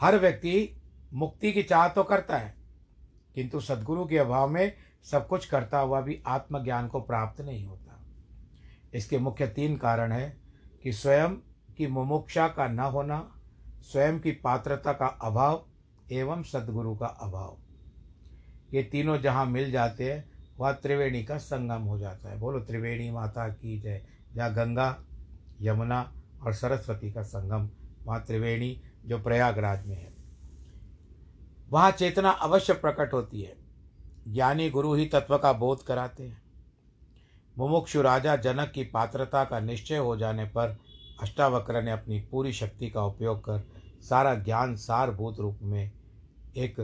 हर 0.00 0.16
व्यक्ति 0.16 0.76
मुक्ति 1.12 1.52
की 1.52 1.62
चाह 1.62 1.88
तो 1.88 2.02
करता 2.02 2.36
है, 2.36 2.54
किंतु 3.36 3.60
सदगुरु 3.60 4.04
के 4.06 4.18
अभाव 4.18 4.48
में 4.48 4.72
सब 5.04 5.26
कुछ 5.28 5.46
करता 5.46 5.78
हुआ 5.78 6.00
भी 6.00 6.22
आत्मज्ञान 6.26 6.88
को 6.88 7.00
प्राप्त 7.00 7.40
नहीं 7.40 7.64
होता। 7.64 7.98
इसके 8.94 9.18
मुख्य 9.18 9.46
तीन 9.46 9.76
कारण 9.76 10.12
है 10.12 10.36
कि 10.82 10.92
स्वयं 10.92 11.34
की 11.76 11.86
मुमुक्षा 11.86 12.46
का 12.48 12.66
न 12.68 12.78
होना, 12.78 13.20
स्वयं 13.82 14.18
की 14.20 14.32
पात्रता 14.34 14.92
का 14.92 15.06
अभाव 15.06 15.64
एवं 16.12 16.42
सदगुरु 16.42 16.94
का 16.96 17.06
अभाव। 17.06 17.56
ये 18.72 18.82
तीनों 18.82 19.16
जहाँ 19.18 19.44
मिल 19.46 19.70
जाते 19.72 20.12
हैं, 20.12 20.24
वह 20.58 20.72
त्रिवेणी 20.72 21.22
का 21.24 21.38
संगम 21.38 21.82
हो 21.82 21.98
जाता 21.98 22.30
है। 22.30 22.38
बोलो, 22.38 22.60
त्रिवेणी 22.60 23.10
माता 23.10 23.48
की 23.48 23.78
जय। 23.80 24.02
जहाँ 24.34 24.52
गंगा, 24.54 24.96
यमुना 25.60 26.00
और 26.42 26.54
सरस्वती 26.54 27.12
का 27.12 27.22
संगम, 27.22 27.68
वहाँ 28.04 28.24
त्रिवेणी 28.24 28.80
जो 29.06 29.18
प्रयागराज 29.18 29.86
में 29.86 29.96
है, 29.96 30.12
वहाँ 31.70 31.90
चेतना 31.90 32.30
अवश्य 32.30 32.72
प्रकट 32.72 33.12
होती 33.12 33.42
है। 33.42 33.56
ज्ञानी 34.28 34.70
गुरु 34.70 34.94
ही 34.94 35.06
तत्व 35.06 35.38
का 35.38 35.52
बोध 35.52 35.82
कराते 35.82 36.22
हैं। 36.22 36.42
मुमुक्षु 37.58 38.02
राजा 38.02 38.36
जनक 38.36 38.72
की 38.74 38.84
पात्रता 38.84 39.44
का 39.44 39.60
निश्चय 39.60 39.96
हो 39.96 40.16
जाने 40.16 40.44
पर 40.44 40.76
अष्टावक्र 41.22 41.82
ने 41.82 41.90
अपनी 41.90 42.20
पूरी 42.20 42.52
शक्ति 42.52 42.90
का 42.90 43.04
उपयोग 43.04 43.40
कर 43.40 43.62
सारा 44.00 44.34
ज्ञान 44.34 44.76
सारभूत 44.76 45.40
रूप 45.40 45.58
में 45.62 45.90
एक 46.56 46.76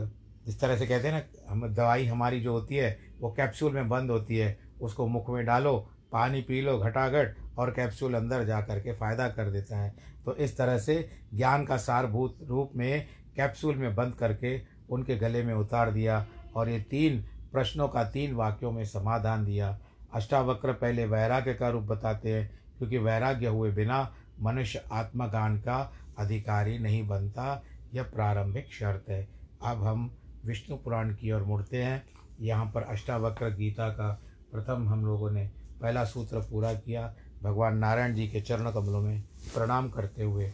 जिस 0.45 0.59
तरह 0.59 0.77
से 0.77 0.87
कहते 0.87 1.07
हैं 1.07 1.15
ना, 1.15 1.51
हम 1.51 1.73
दवाई 1.73 2.05
हमारी 2.05 2.41
जो 2.41 2.51
होती 2.51 2.75
है, 2.75 2.99
वो 3.19 3.31
कैप्सूल 3.31 3.73
में 3.73 3.89
बंद 3.89 4.11
होती 4.11 4.37
है, 4.37 4.59
उसको 4.81 5.07
मुख 5.07 5.29
में 5.29 5.45
डालो, 5.45 5.77
पानी 6.11 6.41
पी 6.41 6.61
लो, 6.61 6.77
घटाघट 6.77 7.35
और 7.57 7.71
कैप्सूल 7.71 8.13
अंदर 8.13 8.43
जा 8.43 8.61
कर 8.61 8.79
के 8.79 8.93
फ़ायदा 8.93 9.27
कर 9.29 9.49
देता 9.51 9.77
है। 9.77 9.93
तो 10.25 10.35
इस 10.35 10.57
तरह 10.57 10.77
से 10.77 11.09
ज्ञान 11.33 11.65
का 11.65 11.77
सारभूत 11.77 12.37
रूप 12.43 12.71
में 12.75 13.07
कैप्सूल 13.35 13.75
में 13.75 13.95
बंद 13.95 14.15
करके 14.15 14.59
उनके 14.89 15.15
गले 15.15 15.43
में 15.43 15.53
उतार 15.53 15.91
दिया 15.91 16.25
और 16.55 16.69
ये 16.69 16.79
तीन 16.81 17.23
प्रश्नों 17.51 17.87
का 17.87 18.03
तीन 18.03 18.33
वाक्यों 18.33 18.71
में 18.71 18.83
समाधान 18.85 19.45
दिया। 19.45 19.77
अष्टावक्र 20.13 20.73
पहले 20.73 21.05
वैराग्य 21.05 21.53
का 21.53 21.69
रूप 21.69 21.83
बताते 21.83 22.33
हैं, 22.33 22.59
क्योंकि 22.77 22.97
वैराग्य 22.97 23.47
हुए 23.47 23.71
बिना 23.71 24.15
मनुष्य 24.41 24.83
आत्मगान 24.91 25.57
का 25.59 25.77
अधिकारी 26.17 26.77
नहीं 26.79 27.07
बनता। 27.07 27.63
यह 27.93 28.03
प्रारंभिक 28.03 28.73
शर्त 28.73 29.09
है। 29.09 29.27
अब 29.63 29.83
हम 29.83 30.11
विष्णु 30.45 30.77
पुराण 30.77 31.13
की 31.15 31.31
ओर 31.31 31.43
मुड़ते 31.43 31.83
हैं। 31.83 32.03
यहाँ 32.41 32.65
पर 32.65 32.81
अष्टावक्र 32.81 33.49
गीता 33.49 33.89
का 33.89 34.09
प्रथम 34.51 34.87
हम 34.89 35.05
लोगों 35.05 35.31
ने 35.31 35.49
पहला 35.81 36.03
सूत्र 36.05 36.39
पूरा 36.39 36.73
किया। 36.73 37.13
भगवान 37.43 37.77
नारायण 37.77 38.15
जी 38.15 38.27
के 38.27 38.41
चरण 38.41 38.71
कमलों 38.71 39.01
में 39.01 39.21
प्रणाम 39.53 39.89
करते 39.89 40.23
हुए 40.23 40.53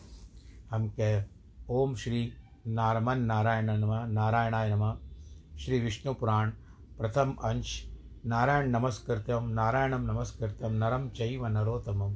हम 0.72 0.90
कह, 0.90 1.24
ओम 1.70 1.96
श्री 1.96 2.34
नारमन 2.68 3.20
नारायण 3.20 3.72
नम, 3.72 3.94
नारायणाय 3.94 4.76
नम। 4.76 4.98
श्री 5.60 5.80
विष्णु 5.80 6.14
पुराण, 6.14 6.50
प्रथम 6.98 7.36
अंश, 7.44 7.90
नारायण 8.26 8.70
नमस्कृत्यम 8.70 9.50
नारायणम 9.50 10.02
नमस्कृत्यम 10.02 10.72
नरम 10.72 11.10
चैव 11.10 11.48
नरोत्तमम। 11.48 12.14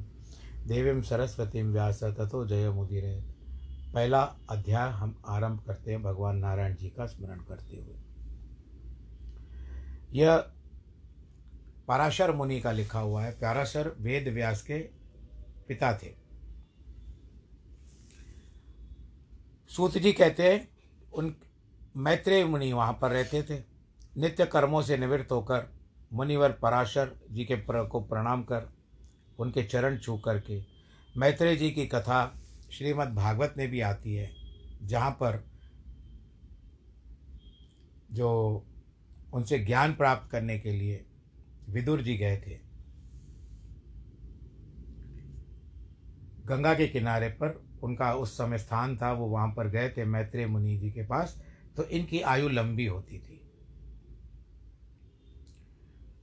देवीम 0.66 1.02
सरस्वती 1.02 1.62
व्यास 1.62 2.04
तथो 2.04 2.46
जय 2.46 2.70
मुदिर। 2.70 3.24
पहला 3.94 4.22
अध्याय 4.50 4.90
हम 4.90 5.22
आरंभ 5.28 5.60
करते 5.66 5.90
हैं 5.90 6.02
भगवान 6.02 6.36
नारायण 6.36 6.74
जी 6.74 6.88
का 6.88 7.06
स्मरण 7.06 7.38
करते 7.38 7.76
हुए। 7.76 7.96
यह 10.12 10.46
पराशर 11.88 12.32
मुनि 12.32 12.60
का 12.60 12.72
लिखा 12.72 12.98
हुआ 12.98 13.24
है। 13.24 13.32
पराशर 13.32 13.92
वेद 13.98 14.28
व्यास 14.28 14.62
के 14.62 14.78
पिता 15.68 15.92
थे। 15.92 16.14
सूत 19.70 19.98
जी 19.98 20.12
कहते 20.12 20.42
हैं, 20.42 20.68
उन 21.12 21.34
मैत्रेय 21.96 22.44
मुनि 22.44 22.72
वहाँ 22.72 22.98
पर 23.02 23.10
रहते 23.10 23.42
थे। 23.42 23.62
नित्य 24.16 24.46
कर्मों 24.46 24.82
से 24.82 24.96
निवृत्त 24.98 25.32
होकर 25.32 25.68
मुनिवर 26.12 26.52
पराशर 26.52 27.14
जी 27.30 27.44
के 27.44 27.54
प्र, 27.54 27.84
को 27.84 28.00
प्रणाम 28.00 28.42
कर, 28.42 28.68
उनके 29.38 29.62
चरण 29.62 29.98
छू 29.98 30.16
करके 30.18 30.60
मैत्रेय 31.16 31.56
जी 31.56 31.70
की 31.70 31.86
कथा 31.86 32.42
श्रीमद् 32.72 33.14
भागवत 33.14 33.54
में 33.58 33.68
भी 33.70 33.80
आती 33.80 34.14
है, 34.14 34.30
जहाँ 34.82 35.10
पर 35.10 35.44
जो 38.12 38.30
उनसे 39.32 39.58
ज्ञान 39.58 39.94
प्राप्त 39.94 40.30
करने 40.30 40.58
के 40.58 40.72
लिए 40.72 41.04
विदुर 41.68 42.02
जी 42.02 42.16
गए 42.16 42.36
थे। 42.36 42.58
गंगा 46.46 46.74
के 46.74 46.86
किनारे 46.88 47.28
पर 47.28 47.60
उनका 47.82 48.12
उस 48.14 48.36
समय 48.38 48.58
स्थान 48.58 48.96
था, 48.96 49.12
वो 49.12 49.26
वहाँ 49.26 49.48
पर 49.48 49.68
गए 49.68 49.88
थे 49.88 50.04
मैत्रेय 50.04 50.46
मुनि 50.46 50.76
जी 50.78 50.90
के 50.90 51.06
पास 51.06 51.40
तो 51.76 51.84
इनकी 51.84 52.20
आयु 52.20 52.48
लंबी 52.48 52.86
होती 52.86 53.18
थी। 53.18 53.40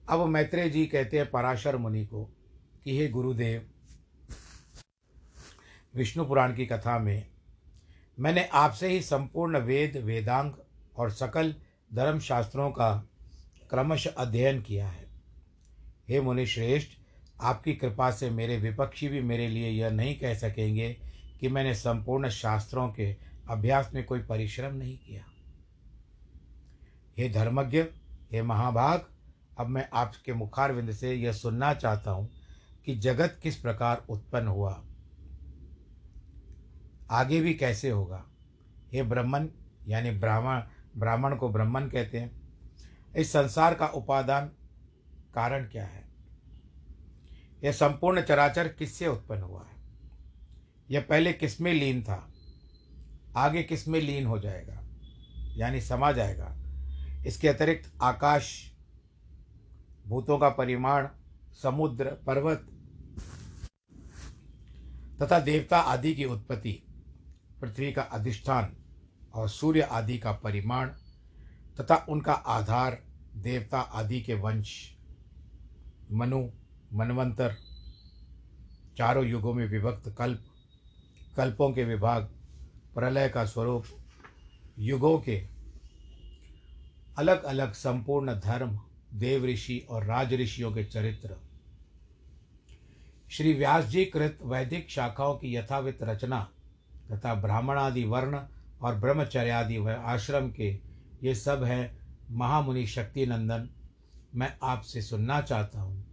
अब 0.10 0.25
मैत्रेय 0.27 0.69
जी 0.69 0.86
कहते 0.86 1.17
हैं 1.17 1.29
पराशर 1.31 1.77
मुनि 1.77 2.05
को 2.05 2.23
कि 2.84 2.97
हे 2.97 3.08
गुरुदेव, 3.08 3.69
विष्णु 5.95 6.25
पुराण 6.25 6.55
की 6.55 6.65
कथा 6.65 6.97
में 6.99 7.25
मैंने 8.17 8.43
आपसे 8.53 8.88
ही 8.88 9.01
संपूर्ण 9.01 9.58
वेद, 9.58 9.97
वेदांग 9.97 10.51
और 10.95 11.12
सकल 11.12 11.55
धर्म 11.93 12.19
शास्त्रों 12.19 12.69
का 12.71 12.93
क्रमश 13.69 14.08
अध्ययन 14.08 14.62
किया 14.62 14.88
है। 14.88 15.05
हे 16.10 16.22
मुनि 16.22 16.46
श्रेष्ठ 16.46 16.89
आपकी 17.41 17.74
कृपा 17.74 18.12
से 18.12 18.30
मेरे 18.30 18.58
विपक्षी 18.58 19.08
भी 19.08 19.22
मेरे 19.22 19.48
लिए 19.48 19.70
यह 19.70 19.89
नहीं 19.89 20.20
कह 20.20 20.34
सकेंगे 20.34 20.98
कि 21.39 21.48
मैंने 21.48 21.76
संपूर्ण 21.76 22.30
शास्त्रों 22.30 22.89
के 22.89 23.15
अभ्यास 23.50 23.91
में 23.94 24.06
कोई 24.06 24.20
परिश्रम 24.20 24.76
नहीं 24.76 24.98
किया। 24.98 25.26
हे 27.18 27.30
धर्मज्ञ, 27.30 27.82
हे 28.32 28.41
महाभाग, 28.41 29.06
अब 29.58 29.68
मैं 29.68 29.89
आपके 29.94 30.34
मुखारविंद 30.34 30.91
से 30.91 31.13
यह 31.13 31.32
सुनना 31.32 31.74
चाहता 31.74 32.12
हूँ 32.12 32.30
कि 32.86 32.96
जगत 32.96 33.39
किस 33.44 33.56
प्रकार 33.56 34.06
उत्पन्न 34.10 34.48
हुआ। 34.48 34.84
आगे 37.12 37.41
भी 37.41 37.54
कैसे 37.54 37.89
होगा? 37.89 38.26
हे 38.94 39.04
ब्राह्मण 39.04 39.48
यानी 39.88 40.12
ब्राह्मण 40.12 40.62
ब्राह्मण 40.98 41.36
को 41.36 41.50
ब्राह्मण 41.50 41.89
कहते 41.89 42.20
हैं। 42.20 42.32
इस 43.15 43.34
संसार 43.34 43.74
का 43.74 43.88
उपादान 43.88 44.52
कारण 45.36 45.65
क्या 45.65 45.86
है? 45.86 46.10
यह 47.63 47.71
संपूर्ण 47.71 48.21
चराचर 48.21 48.67
किससे 48.67 49.08
उत्पन्न 49.08 49.41
हुआ 49.41 49.63
है? 49.63 49.76
यह 50.91 51.02
पहले 51.02 51.34
किसमें 51.34 51.74
लीन 51.74 52.04
था? 52.04 52.34
आगे 53.38 53.63
किसमें 53.63 54.02
लीन 54.02 54.26
हो 54.26 54.39
जाएगा? 54.39 54.82
यानी 55.58 55.82
समा 55.82 56.12
जाएगा। 56.12 56.58
इसके 57.28 57.48
अतिरिक्त 57.48 57.93
आकाश, 58.02 58.71
भूतों 60.08 60.38
का 60.38 60.50
परिमाण, 60.50 61.08
समुद्र, 61.63 62.06
पर्वत 62.06 62.67
तथा 65.21 65.39
देवता 65.39 65.80
आदि 65.80 66.15
की 66.15 66.26
उत्पत्ति, 66.26 66.84
पृथ्वी 67.62 67.91
का 67.91 68.02
अधिष्ठान 68.02 68.78
और 69.34 69.50
सूर्य 69.50 69.82
आदि 69.82 70.17
का 70.17 70.32
परिमाण 70.32 70.88
तथा 71.80 72.06
उनका 72.10 72.34
आधार 72.34 73.04
देवता 73.36 73.80
आदि 73.80 74.21
के 74.21 74.34
वंश। 74.34 74.94
मनु, 76.15 76.41
मनवंतर, 76.93 77.56
चारों 78.97 79.25
युगों 79.25 79.54
में 79.54 79.67
विभक्त 79.67 80.15
कल्प, 80.17 80.43
कल्पों 81.38 81.71
के 81.73 81.84
विभाग, 81.84 82.23
प्रलय 82.95 83.30
का 83.30 83.45
स्वरूप, 83.45 83.86
युगों 84.80 85.17
के 85.19 85.38
अलग 87.17 87.43
अलग 87.43 87.73
संपूर्ण 87.73 88.34
धर्म, 88.34 88.80
देव 89.13 89.45
ऋषि 89.45 89.78
और 89.89 90.06
राज 90.06 90.34
ऋषियों 90.34 90.71
के 90.71 90.84
चरित्र। 90.84 91.36
श्री 93.32 93.54
व्यास 93.54 93.86
जी 93.86 94.06
कृत 94.06 94.39
वैदिक 94.41 94.89
शाखाओं 94.89 95.36
की 95.36 95.56
यथावित 95.56 96.04
रचना 96.04 96.39
तथा 97.12 97.34
ब्राह्मणादि 97.36 98.04
वर्ण 98.04 98.39
और 98.82 98.95
ब्रह्मचर्यादि 98.95 99.78
व 99.78 99.89
आश्रम 100.06 100.49
के 100.49 100.69
ये 101.23 101.36
सब 101.36 101.63
हैं 101.63 101.97
महामुनि 102.32 102.86
शक्ति 102.88 103.25
नंदन 103.25 103.69
मैं 104.36 104.58
आपसे 104.63 105.01
सुनना 105.01 105.41
चाहता 105.41 105.82
हूँ। 105.82 106.05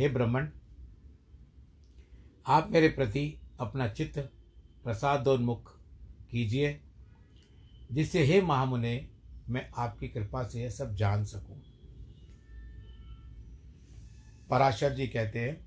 हे 0.00 0.08
ब्राह्मण, 0.08 0.46
आप 2.46 2.68
मेरे 2.70 2.88
प्रति 2.88 3.40
अपना 3.60 3.88
चित्त 3.88 4.18
प्रसादोन्मुख 4.84 5.80
कीजिए, 6.30 6.80
जिससे 7.92 8.24
हे 8.24 8.42
महामुने, 8.42 9.10
मैं 9.48 9.70
आपकी 9.78 10.08
कृपा 10.08 10.48
से 10.48 10.62
यह 10.62 10.70
सब 10.70 10.94
जान 10.94 11.24
सकूँ। 11.24 11.60
पराशर 14.50 14.94
जी 14.94 15.06
कहते 15.06 15.38
हैं, 15.38 15.66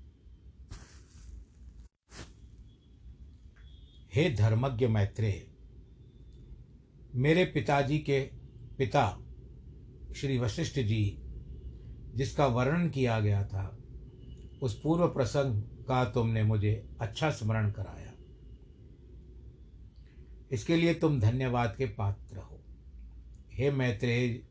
हे 4.14 4.30
धर्मज्ञ 4.30 4.86
मैत्रेय, 4.86 5.46
मेरे 7.14 7.44
पिताजी 7.44 7.98
के 7.98 8.20
पिता 8.78 9.06
श्री 10.16 10.38
वशिष्ठ 10.38 10.80
जी, 10.80 11.22
जिसका 12.14 12.46
वर्णन 12.46 12.90
किया 12.90 13.20
गया 13.20 13.44
था 13.44 13.80
उस 14.64 14.80
पूर्व 14.80 15.08
प्रसंग 15.08 15.62
का 15.62 16.04
तुमने 16.04 16.42
मुझे 16.42 16.88
अच्छा 17.00 17.30
स्मरण 17.30 17.70
कराया। 17.70 18.12
इसके 20.52 20.76
लिए 20.76 20.94
तुम 20.94 21.20
धन्यवाद 21.20 21.74
के 21.76 21.86
पात्र 21.86 22.36
हो। 22.36 22.60
हे 23.52 23.70
मैत्रेय, 23.70 24.42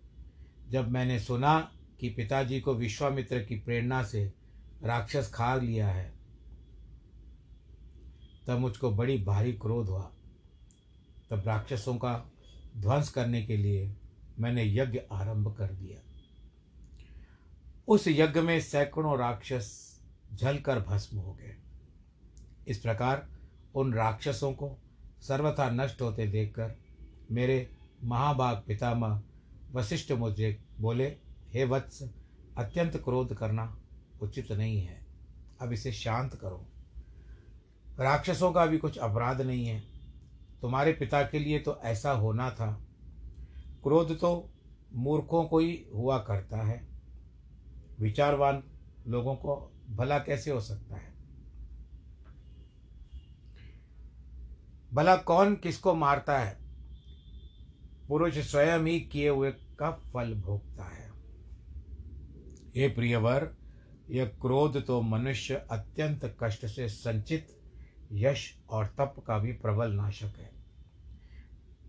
जब 0.69 0.91
मैंने 0.91 1.19
सुना 1.19 1.71
कि 1.99 2.09
पिताजी 2.09 2.59
को 2.59 2.73
विश्वामित्र 2.73 3.43
की 3.43 3.55
प्रेरणा 3.55 4.03
से 4.03 4.33
राक्षस 4.83 5.31
खा 5.33 5.55
लिया 5.55 5.87
है, 5.87 6.13
तब 8.47 8.57
मुझको 8.59 8.91
बड़ी 8.91 9.23
भारी 9.23 9.53
क्रोध 9.53 9.87
हुआ। 9.89 10.11
तब 11.29 11.43
राक्षसों 11.47 11.95
का 11.95 12.31
ध्वंस 12.77 13.09
करने 13.09 13.45
के 13.45 13.57
लिए 13.57 13.95
मैंने 14.39 14.75
यज्ञ 14.75 14.99
आरंभ 15.11 15.55
कर 15.57 15.67
दिया। 15.67 15.99
उस 17.87 18.07
यज्ञ 18.07 18.41
में 18.41 18.59
सैकड़ों 18.59 19.19
राक्षस 19.19 19.92
जलकर 20.33 20.79
भस्म 20.79 21.17
हो 21.17 21.33
गए। 21.33 21.55
इस 22.67 22.79
प्रकार 22.79 23.29
उन 23.75 23.93
राक्षसों 23.93 24.53
को 24.53 24.77
सर्वथा 25.21 25.69
नष्ट 25.69 26.01
होते 26.01 26.27
देखकर 26.27 26.75
मेरे 27.31 27.75
महाभाग 28.03 28.63
पितामह 28.67 29.23
वशिष्ठ 29.71 30.11
मुझे 30.11 30.63
बोले, 30.79 31.07
हे 31.53 31.63
वत्स, 31.63 32.11
अत्यंत 32.57 32.97
क्रोध 32.97 33.33
करना 33.33 33.79
उचित 34.21 34.51
नहीं 34.51 34.81
है। 34.81 35.05
अब 35.61 35.73
इसे 35.73 35.91
शांत 35.91 36.35
करो। 36.35 36.65
राक्षसों 37.99 38.51
का 38.51 38.65
भी 38.65 38.77
कुछ 38.77 38.97
अपराध 38.97 39.41
नहीं 39.41 39.65
है। 39.65 39.83
तुम्हारे 40.61 40.93
पिता 40.93 41.23
के 41.23 41.39
लिए 41.39 41.59
तो 41.59 41.77
ऐसा 41.77 42.11
होना 42.11 42.51
था। 42.51 42.81
क्रोध 43.83 44.19
तो 44.19 44.49
मूर्खों 44.93 45.45
को 45.45 45.59
ही 45.59 45.85
हुआ 45.95 46.17
करता 46.17 46.57
है। 46.57 46.87
विचारवान 47.99 48.63
लोगों 49.07 49.35
को 49.35 49.72
भला 49.89 50.19
कैसे 50.19 50.51
हो 50.51 50.61
सकता 50.61 50.95
है? 50.95 51.13
भला 54.93 55.15
कौन 55.15 55.55
किसको 55.55 55.95
मारता 55.95 56.39
है? 56.39 56.57
पुरुष 58.07 58.37
स्वयं 58.37 58.79
ही 58.79 58.99
किए 58.99 59.29
हुए 59.29 59.51
का 59.51 59.91
फल 59.91 60.33
भोगता 60.33 60.83
है। 60.83 61.11
हे 62.75 62.87
प्रियवर, 62.87 63.57
यह 64.09 64.25
क्रोध 64.25 64.85
तो 64.85 65.01
मनुष्य 65.01 65.55
अत्यंत 65.71 66.37
कष्ट 66.43 66.65
से 66.65 66.89
संचित, 66.89 67.47
यश 68.11 68.59
और 68.69 68.87
तप 68.87 69.23
का 69.27 69.37
भी 69.37 69.51
प्रबल 69.51 69.91
नाशक 69.91 70.33
है। 70.37 70.51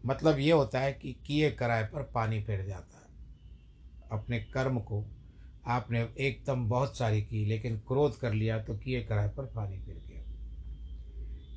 मतलब 0.06 0.38
ये 0.38 0.52
होता 0.52 0.80
है 0.80 0.92
कि 0.92 1.12
किए 1.12 1.50
कराए 1.50 1.84
पर 1.86 2.02
पानी 2.02 2.42
फिर 2.42 2.64
जाता 2.64 2.98
है। 2.98 3.04
अपने 4.12 4.40
कर्म 4.40 4.80
को 4.80 5.06
आपने 5.66 6.08
एकदम 6.18 6.68
बहुत 6.68 6.98
सारी 6.98 7.22
की, 7.22 7.44
लेकिन 7.44 7.78
क्रोध 7.78 8.18
कर 8.18 8.32
लिया 8.32 8.62
तो 8.62 8.76
किए 8.76 9.02
कराए 9.02 9.28
पर 9.28 9.44
पानी 9.44 9.78
फिर 9.78 9.94
गया। 9.94 10.20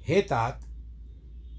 हे 0.04 0.22
तात, 0.22 0.62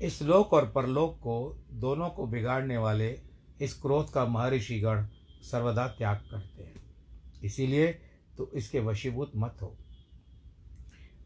इस 0.02 0.22
लोक 0.22 0.52
और 0.52 0.70
परलोक 0.70 1.18
को, 1.18 1.64
दोनों 1.72 2.10
को 2.10 2.26
बिगाड़ने 2.26 2.76
वाले 2.76 3.20
इस 3.60 3.74
क्रोध 3.74 4.12
का 4.12 4.24
महर्षिगण 4.24 5.06
सर्वदा 5.42 5.86
त्याग 5.86 6.16
करते 6.16 6.62
हैं। 6.62 6.74
इसीलिए 7.44 7.98
तो 8.36 8.50
इसके 8.54 8.80
वशीभूत 8.80 9.32
मत 9.36 9.56
हो। 9.62 9.76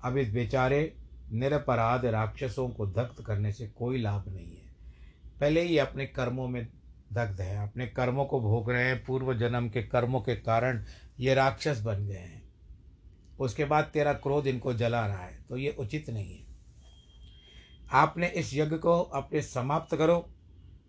अब 0.05 0.17
इस 0.17 0.33
बेचारे 0.33 0.97
निरपराध 1.33 2.05
राक्षसों 2.05 2.69
को 2.69 2.87
दग्ध 2.87 3.25
करने 3.25 3.53
से 3.53 3.67
कोई 3.69 3.99
लाभ 3.99 4.25
नहीं 4.29 4.57
है। 4.57 4.75
पहले 5.41 5.63
ही 5.63 5.79
अपने 5.79 6.07
कर्मों 6.07 6.49
में 6.49 6.69
दग्ध 7.13 7.41
है, 7.41 7.69
अपने 7.69 7.87
कर्मों 7.87 8.25
को 8.25 8.41
भोग 8.41 8.71
रहे 8.71 8.85
हैं, 8.85 9.05
पूर्व 9.05 9.35
जन्म 9.35 9.69
के 9.69 9.83
कर्मों 9.83 10.21
के 10.21 10.37
कारण 10.37 10.85
ये 11.21 11.35
राक्षस 11.35 11.81
बन 11.81 12.07
गए 12.07 12.15
हैं। 12.15 12.43
उसके 13.41 13.65
बाद 13.65 13.85
तेरा 13.85 14.13
क्रोध 14.13 14.47
इनको 14.47 14.73
जला 14.75 15.07
रहा 15.07 15.25
है 15.25 15.43
तो 15.43 15.57
ये 15.57 15.77
उचित 15.79 16.11
नहीं 16.11 16.37
है। 16.37 16.47
आपने 17.93 18.29
इस 18.29 18.55
यज्ञ 18.55 18.77
को 18.77 19.01
अपने 19.01 19.43
समाप्त 19.43 19.97
करो। 19.97 20.29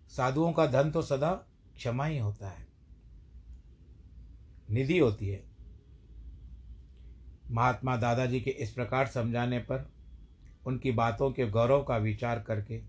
साधुओं 0.08 0.52
का 0.52 0.66
धन 0.66 0.90
तो 0.90 1.02
सदा 1.02 1.32
क्षमा 1.76 2.04
ही 2.04 2.18
होता 2.18 2.48
है। 2.48 2.66
निधि 4.70 4.98
होती 4.98 5.28
है। 5.28 5.42
महात्मा 7.50 7.96
दादाजी 7.96 8.40
के 8.40 8.50
इस 8.50 8.70
प्रकार 8.70 9.06
समझाने 9.06 9.58
पर 9.58 9.90
उनकी 10.66 10.92
बातों 10.92 11.30
के 11.32 11.46
गौरव 11.46 11.82
का 11.82 11.96
विचार 11.96 12.40
करके 12.40 12.80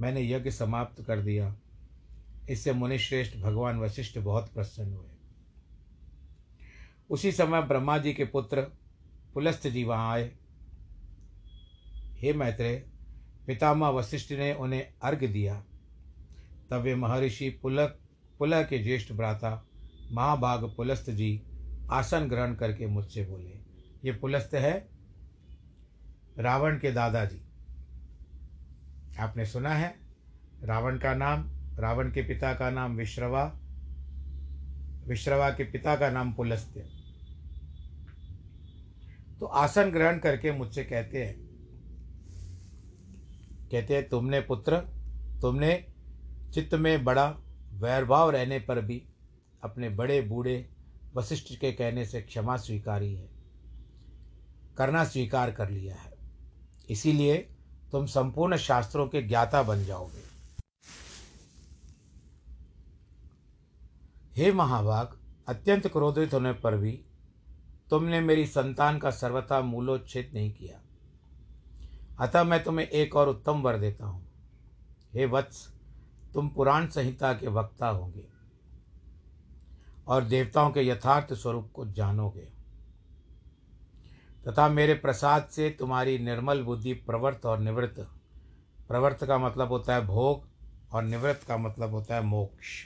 मैंने 0.00 0.22
यज्ञ 0.22 0.50
समाप्त 0.50 1.02
कर 1.02 1.20
दिया। 1.20 1.54
इससे 2.50 2.72
मुनिश्रेष्ठ 2.72 3.36
भगवान 3.36 3.78
वशिष्ठ 3.78 4.18
बहुत 4.18 4.52
प्रसन्न 4.52 4.92
हुए। 4.92 5.13
उसी 7.10 7.32
समय 7.32 7.62
ब्रह्मा 7.62 7.98
जी 7.98 8.12
के 8.12 8.24
पुत्र 8.24 8.62
पुलस्त 9.34 9.66
जी 9.66 9.84
वहाँ 9.84 10.12
आए। 10.12 10.30
हे 12.14 12.32
मैत्रेय, 12.32 12.84
पितामह 13.46 13.88
वशिष्ठ 13.88 14.32
ने 14.32 14.52
उन्हें 14.54 14.86
अर्घ 15.02 15.24
दिया। 15.24 15.62
तब 16.70 16.80
वे 16.80 16.94
महर्षि 16.94 17.48
पुलक, 17.62 17.98
पुलह 18.38 18.62
के 18.62 18.78
ज्येष्ठ 18.78 19.12
भ्राता 19.12 19.66
महाभाग 20.12 20.64
पुलस्त 20.76 21.10
जी 21.10 21.42
आसन 21.90 22.28
ग्रहण 22.28 22.54
करके 22.54 22.86
मुझसे 22.86 23.24
बोले, 23.24 23.58
ये 24.04 24.12
पुलस्त 24.12 24.54
है 24.54 24.88
रावण 26.38 26.78
के 26.78 26.92
दादाजी। 26.92 27.40
आपने 29.18 29.46
सुना 29.46 29.74
है, 29.74 29.94
रावण 30.62 30.98
का 30.98 31.14
नाम, 31.14 31.50
रावण 31.78 32.10
के 32.10 32.22
पिता 32.22 32.54
का 32.54 32.70
नाम 32.70 32.96
विश्रवा 32.96 33.44
विश्रवा 35.08 35.50
के 35.50 35.64
पिता 35.64 35.96
का 35.96 36.10
नाम 36.10 36.32
पुलस्त्य 36.32 36.80
तो 39.40 39.46
आसन 39.46 39.90
ग्रहण 39.90 40.18
करके 40.18 40.52
मुझसे 40.52 40.84
कहते 40.84 41.24
हैं। 41.24 41.34
कहते 43.72 43.94
हैं, 43.94 44.08
तुमने 44.08 44.40
पुत्र, 44.40 44.76
तुमने 45.40 45.86
चित्त 46.54 46.74
में 46.74 47.04
बड़ा 47.04 47.26
वैरभाव 47.72 48.30
रहने 48.30 48.58
पर 48.58 48.80
भी 48.80 49.02
अपने 49.62 49.88
बड़े 49.88 50.20
बूढ़े 50.20 50.68
वशिष्ठ 51.14 51.54
के 51.54 51.72
कहने 51.72 52.04
से 52.04 52.20
क्षमा 52.22 52.56
स्वीकारी 52.56 53.14
है, 53.14 53.28
करना 54.76 55.04
स्वीकार 55.04 55.50
कर 55.50 55.70
लिया 55.70 55.94
है। 55.94 56.12
इसीलिए 56.90 57.36
तुम 57.92 58.06
संपूर्ण 58.06 58.56
शास्त्रों 58.56 59.06
के 59.08 59.22
ज्ञाता 59.22 59.62
बन 59.62 59.84
जाओगे। 59.84 60.22
हे 64.34 64.52
महाभाग, 64.52 65.18
अत्यंत 65.48 65.86
क्रोधित 65.86 66.34
होने 66.34 66.52
पर 66.52 66.76
भी 66.76 67.00
तुमने 67.90 68.20
मेरी 68.20 68.46
संतान 68.46 68.98
का 68.98 69.10
सर्वथा 69.10 69.60
मूलोच्छेद 69.60 70.30
नहीं 70.34 70.52
किया। 70.52 70.80
अतः 72.18 72.44
मैं 72.44 72.64
तुम्हें 72.64 72.86
एक 72.86 73.16
और 73.16 73.28
उत्तम 73.28 73.62
वर 73.62 73.78
देता 73.78 74.06
हूँ। 74.06 74.26
हे 75.14 75.26
वत्स, 75.26 75.74
तुम 76.34 76.48
पुराण 76.48 76.86
संहिता 76.86 77.32
के 77.32 77.48
वक्ता 77.48 77.88
होंगे 77.88 78.28
और 80.06 80.24
देवताओं 80.24 80.70
के 80.70 80.82
यथार्थ 80.82 81.34
स्वरूप 81.34 81.70
को 81.74 81.86
जानोगे। 81.86 82.54
तथा 84.48 84.68
मेरे 84.68 84.94
प्रसाद 84.94 85.44
से 85.44 85.70
तुम्हारी 85.70 86.18
निर्मल 86.18 86.62
बुद्धि 86.62 86.92
प्रवर्त 86.92 87.46
और 87.46 87.58
निवृत्त। 87.58 88.10
प्रवर्त 88.88 89.24
का 89.24 89.38
मतलब 89.38 89.68
होता 89.68 89.94
है 89.94 90.06
भोग 90.06 90.48
और 90.92 91.02
निवृत्त 91.02 91.44
का 91.48 91.56
मतलब 91.56 91.90
होता 91.90 92.14
है 92.14 92.22
मोक्ष। 92.22 92.84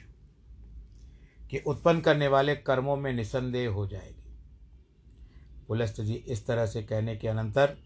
कि 1.50 1.58
उत्पन्न 1.58 2.00
करने 2.00 2.28
वाले 2.28 2.56
कर्मों 2.56 2.96
में 2.96 3.12
निसंदेह 3.12 3.70
हो 3.70 3.87
जाएगी। 3.87 4.17
पुलस्त 5.68 6.00
जी, 6.00 6.14
इस 6.14 6.46
तरह 6.46 6.66
से 6.66 6.83
कहने 6.83 7.16
के 7.16 7.28
अनंतर 7.28 7.76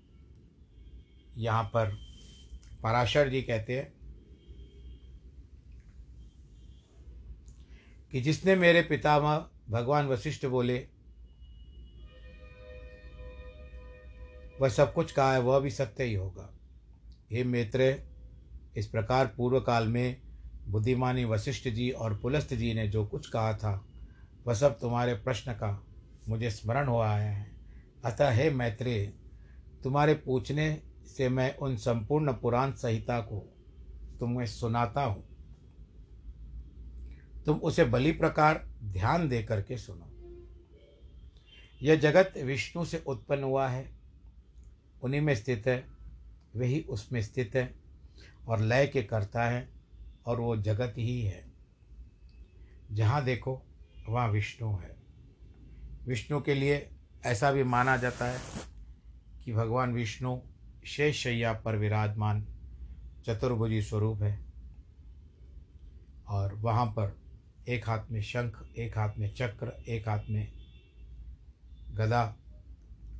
यहाँ 1.37 1.65
पर 1.65 1.99
पराशर 2.83 3.29
जी 3.29 3.43
कहते 3.43 3.79
हैं 3.79 3.93
कि 8.11 8.21
जिसने 8.21 8.57
मेरे 8.57 8.83
पितामह 8.83 9.47
भगवान 9.71 10.07
वशिष्ठ 10.07 10.47
बोले, 10.47 10.79
वह 14.61 14.69
सब 14.69 14.93
कुछ 14.95 15.13
कहा 15.13 15.33
है, 15.33 15.41
वह 15.41 15.59
भी 15.61 15.71
सत्य 15.71 16.05
ही 16.05 16.15
होगा। 16.15 16.53
हे 17.33 17.45
मित्र, 17.45 17.95
इस 18.77 18.87
प्रकार 18.87 19.27
पूर्व 19.27 19.61
काल 19.61 19.89
में 19.89 20.23
बुद्धिमानी 20.69 21.25
वशिष्ठ 21.25 21.69
जी 21.69 21.91
और 21.91 22.19
पुलस्त 22.19 22.55
जी 22.55 22.75
ने 22.75 22.89
जो 22.89 23.07
कुछ 23.07 23.29
कहा 23.29 23.53
था, 23.55 23.85
वह 24.47 24.55
सब 24.55 24.79
तुम्हारे 24.81 25.15
प्रश्न 25.15 25.53
का 25.53 25.87
मुझे 26.29 26.51
स्मरण 26.51 26.89
हो 26.89 27.01
आया 27.01 27.31
है। 27.31 27.52
अतः 28.05 28.31
हे 28.31 28.51
मैत्रेय, 28.51 29.13
तुम्हारे 29.85 30.15
पूछने 30.15 30.83
से 31.07 31.29
मैं 31.29 31.57
उन 31.57 31.77
संपूर्ण 31.77 32.33
पुराण 32.33 32.73
संहिता 32.73 33.21
को 33.21 33.57
तुम्हें 34.21 34.47
सुनाता 34.47 35.03
हूँ। 35.03 35.25
तुम 37.47 37.59
उसे 37.59 37.85
भली 37.85 38.13
प्रकार 38.13 38.69
ध्यान 38.83 39.29
दे 39.29 39.43
करके 39.43 39.77
सुनो। 39.77 40.09
यह 41.83 41.97
जगत 41.97 42.35
विष्णु 42.37 42.85
से 42.85 43.05
उत्पन्न 43.07 43.43
हुआ 43.43 43.69
है। 43.69 43.93
उन्हीं 45.03 45.21
में 45.21 45.35
स्थित 45.35 45.63
है 45.67 45.87
वही 46.57 46.81
उसमें 46.81 47.23
स्थित 47.23 47.51
है 47.55 47.75
और 48.49 48.61
लय 48.61 48.87
के 48.87 49.03
करता 49.03 49.45
है 49.45 49.69
और 50.27 50.41
वो 50.41 50.57
जगत 50.57 50.95
ही 50.99 51.23
है। 51.23 51.45
जहाँ 52.93 53.25
देखो, 53.25 53.63
वहाँ 54.09 54.29
विष्णु 54.29 54.77
है। 54.77 54.97
विष्णु 56.07 56.41
के 56.41 56.55
लिए 56.55 56.91
ऐसा 57.25 57.53
भी 57.53 57.63
माना 57.63 57.97
जाता 57.97 58.25
है 58.25 58.41
कि 59.45 59.53
भगवान 59.53 59.93
विष्णु 59.93 60.41
शेष 60.87 61.23
शैया 61.23 61.53
पर 61.53 61.77
विराजमान 61.77 62.47
चतुर्भुजी 63.27 63.83
स्वरूप 63.83 64.23
है 64.23 64.45
और 66.29 66.55
वहाँ 66.55 66.87
पर 66.87 67.19
एक 67.69 67.89
हाथ 67.89 68.07
में 68.11 68.23
शंख, 68.23 68.69
एक 68.79 68.99
हाथ 68.99 69.11
में 69.19 69.35
चक्र, 69.35 69.69
एक 69.89 70.09
हाथ 70.09 70.19
में 70.31 70.53
गदा 71.91 72.37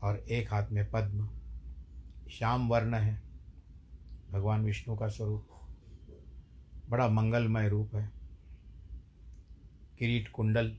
और 0.03 0.19
एक 0.19 0.55
हाथ 0.55 0.69
में 0.69 0.91
पद्म। 0.91 1.29
श्याम 2.31 2.69
वर्ण 2.69 2.95
है, 2.95 3.23
भगवान 4.31 4.65
विष्णु 4.65 4.97
का 4.97 5.09
स्वरूप। 5.09 5.49
बड़ा 6.89 7.09
मंगलमय 7.09 7.69
रूप 7.69 7.95
है। 7.95 8.11
किरीट 9.99 10.29
कुंडल 10.29 10.77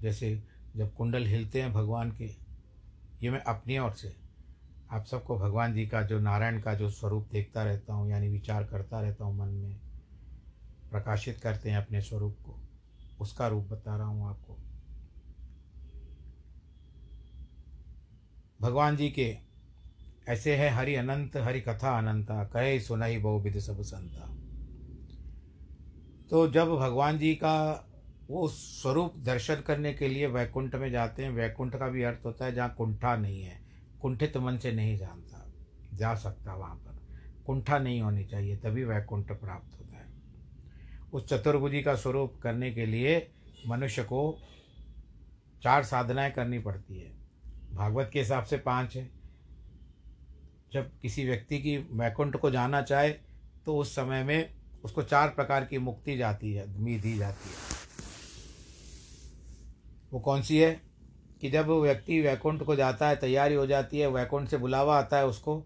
जैसे 0.00 0.51
जब 0.76 0.94
कुंडल 0.94 1.26
हिलते 1.26 1.62
हैं 1.62 1.72
भगवान 1.72 2.10
के, 2.10 2.26
ये 3.22 3.30
मैं 3.30 3.40
अपनी 3.40 3.78
ओर 3.78 3.92
से 3.92 4.16
आप 4.90 5.04
सबको 5.04 5.38
भगवान 5.38 5.74
जी 5.74 5.86
का 5.86 6.02
जो 6.02 6.20
नारायण 6.20 6.60
का 6.60 6.74
जो 6.74 6.90
स्वरूप 6.90 7.28
देखता 7.32 7.64
रहता 7.64 7.92
हूँ, 7.92 8.10
यानी 8.10 8.28
विचार 8.28 8.64
करता 8.64 9.00
रहता 9.00 9.24
हूँ 9.24 9.38
मन 9.38 9.48
में, 9.48 9.80
प्रकाशित 10.90 11.40
करते 11.40 11.70
हैं 11.70 11.76
अपने 11.76 12.00
स्वरूप 12.00 12.36
को, 12.44 12.60
उसका 13.20 13.48
रूप 13.48 13.64
बता 13.64 13.96
रहा 13.96 14.06
हूँ 14.06 14.28
आपको। 14.28 14.58
भगवान 18.60 18.96
जी 18.96 19.10
के 19.10 19.36
ऐसे 20.28 20.56
है 20.56 20.70
हरि 20.70 20.94
अनंत, 20.94 21.36
हरि 21.36 21.60
कथा 21.60 21.98
अनंता, 21.98 22.44
कहे 22.44 22.80
सुनई 22.80 23.18
बहुविध 23.18 23.58
सब 23.58 23.82
संता। 23.82 24.28
तो 26.30 26.48
जब 26.48 26.68
भगवान 26.68 27.18
जी 27.18 27.34
का 27.34 27.88
वो 28.32 28.48
स्वरूप 28.48 29.14
दर्शन 29.18 29.54
करने 29.54 29.92
के 29.92 30.08
लिए 30.08 30.26
वैकुंठ 30.26 30.74
में 30.74 30.90
जाते 30.90 31.22
हैं। 31.22 31.30
वैकुंठ 31.30 31.76
का 31.76 31.88
भी 31.88 32.02
अर्थ 32.02 32.26
होता 32.26 32.44
है 32.44 32.52
जहाँ 32.52 32.74
कुंठा 32.74 33.16
नहीं 33.16 33.42
है। 33.42 33.60
कुंठित 34.00 34.36
मन 34.36 34.58
से 34.58 34.72
नहीं 34.72 34.98
जानता, 34.98 35.52
जा 35.94 36.14
सकता 36.14 36.54
वहाँ 36.54 36.74
पर। 36.74 36.92
कुंठा 37.46 37.78
नहीं 37.78 38.00
होनी 38.00 38.24
चाहिए, 38.24 38.56
तभी 38.56 38.84
वैकुंठ 38.84 39.32
प्राप्त 39.32 39.80
होता 39.80 39.96
है। 39.96 40.06
उस 41.12 41.28
चतुर्भुजी 41.28 41.82
का 41.82 41.94
स्वरूप 41.94 42.40
करने 42.42 42.72
के 42.72 42.86
लिए 42.86 43.30
मनुष्य 43.66 44.02
को 44.02 44.38
चार 45.62 45.84
साधनाएँ 45.84 46.32
करनी 46.32 46.58
पड़ती 46.58 46.98
है। 46.98 47.12
भागवत 47.74 48.10
के 48.12 48.18
हिसाब 48.18 48.44
से 48.44 48.56
पाँच 48.56 48.96
है। 48.96 49.10
जब 50.72 50.90
किसी 51.02 51.24
व्यक्ति 51.24 51.58
की 51.58 51.76
वैकुंठ 51.76 52.36
को 52.36 52.50
जाना 52.50 52.82
चाहे 52.82 53.10
तो 53.66 53.76
उस 53.76 53.92
समय 53.92 54.24
में 54.24 54.54
उसको 54.84 55.02
चार 55.02 55.28
प्रकार 55.28 55.64
की 55.64 55.78
मुक्ति 55.78 56.16
जाती 56.16 56.52
है, 56.52 56.66
दी 57.00 57.18
जाती 57.18 57.48
है। 57.48 57.71
वो 60.12 60.20
कौन 60.20 60.42
सी 60.42 60.58
है? 60.58 60.72
कि 61.42 61.50
जब 61.50 61.68
व्यक्ति 61.70 62.20
वैकुंठ 62.20 62.62
को 62.62 62.76
जाता 62.76 63.08
है, 63.08 63.16
तैयारी 63.16 63.54
हो 63.54 63.66
जाती 63.66 63.98
है, 63.98 64.06
वैकुंठ 64.06 64.48
से 64.48 64.56
बुलावा 64.56 64.98
आता 64.98 65.18
है 65.18 65.26
उसको 65.26 65.62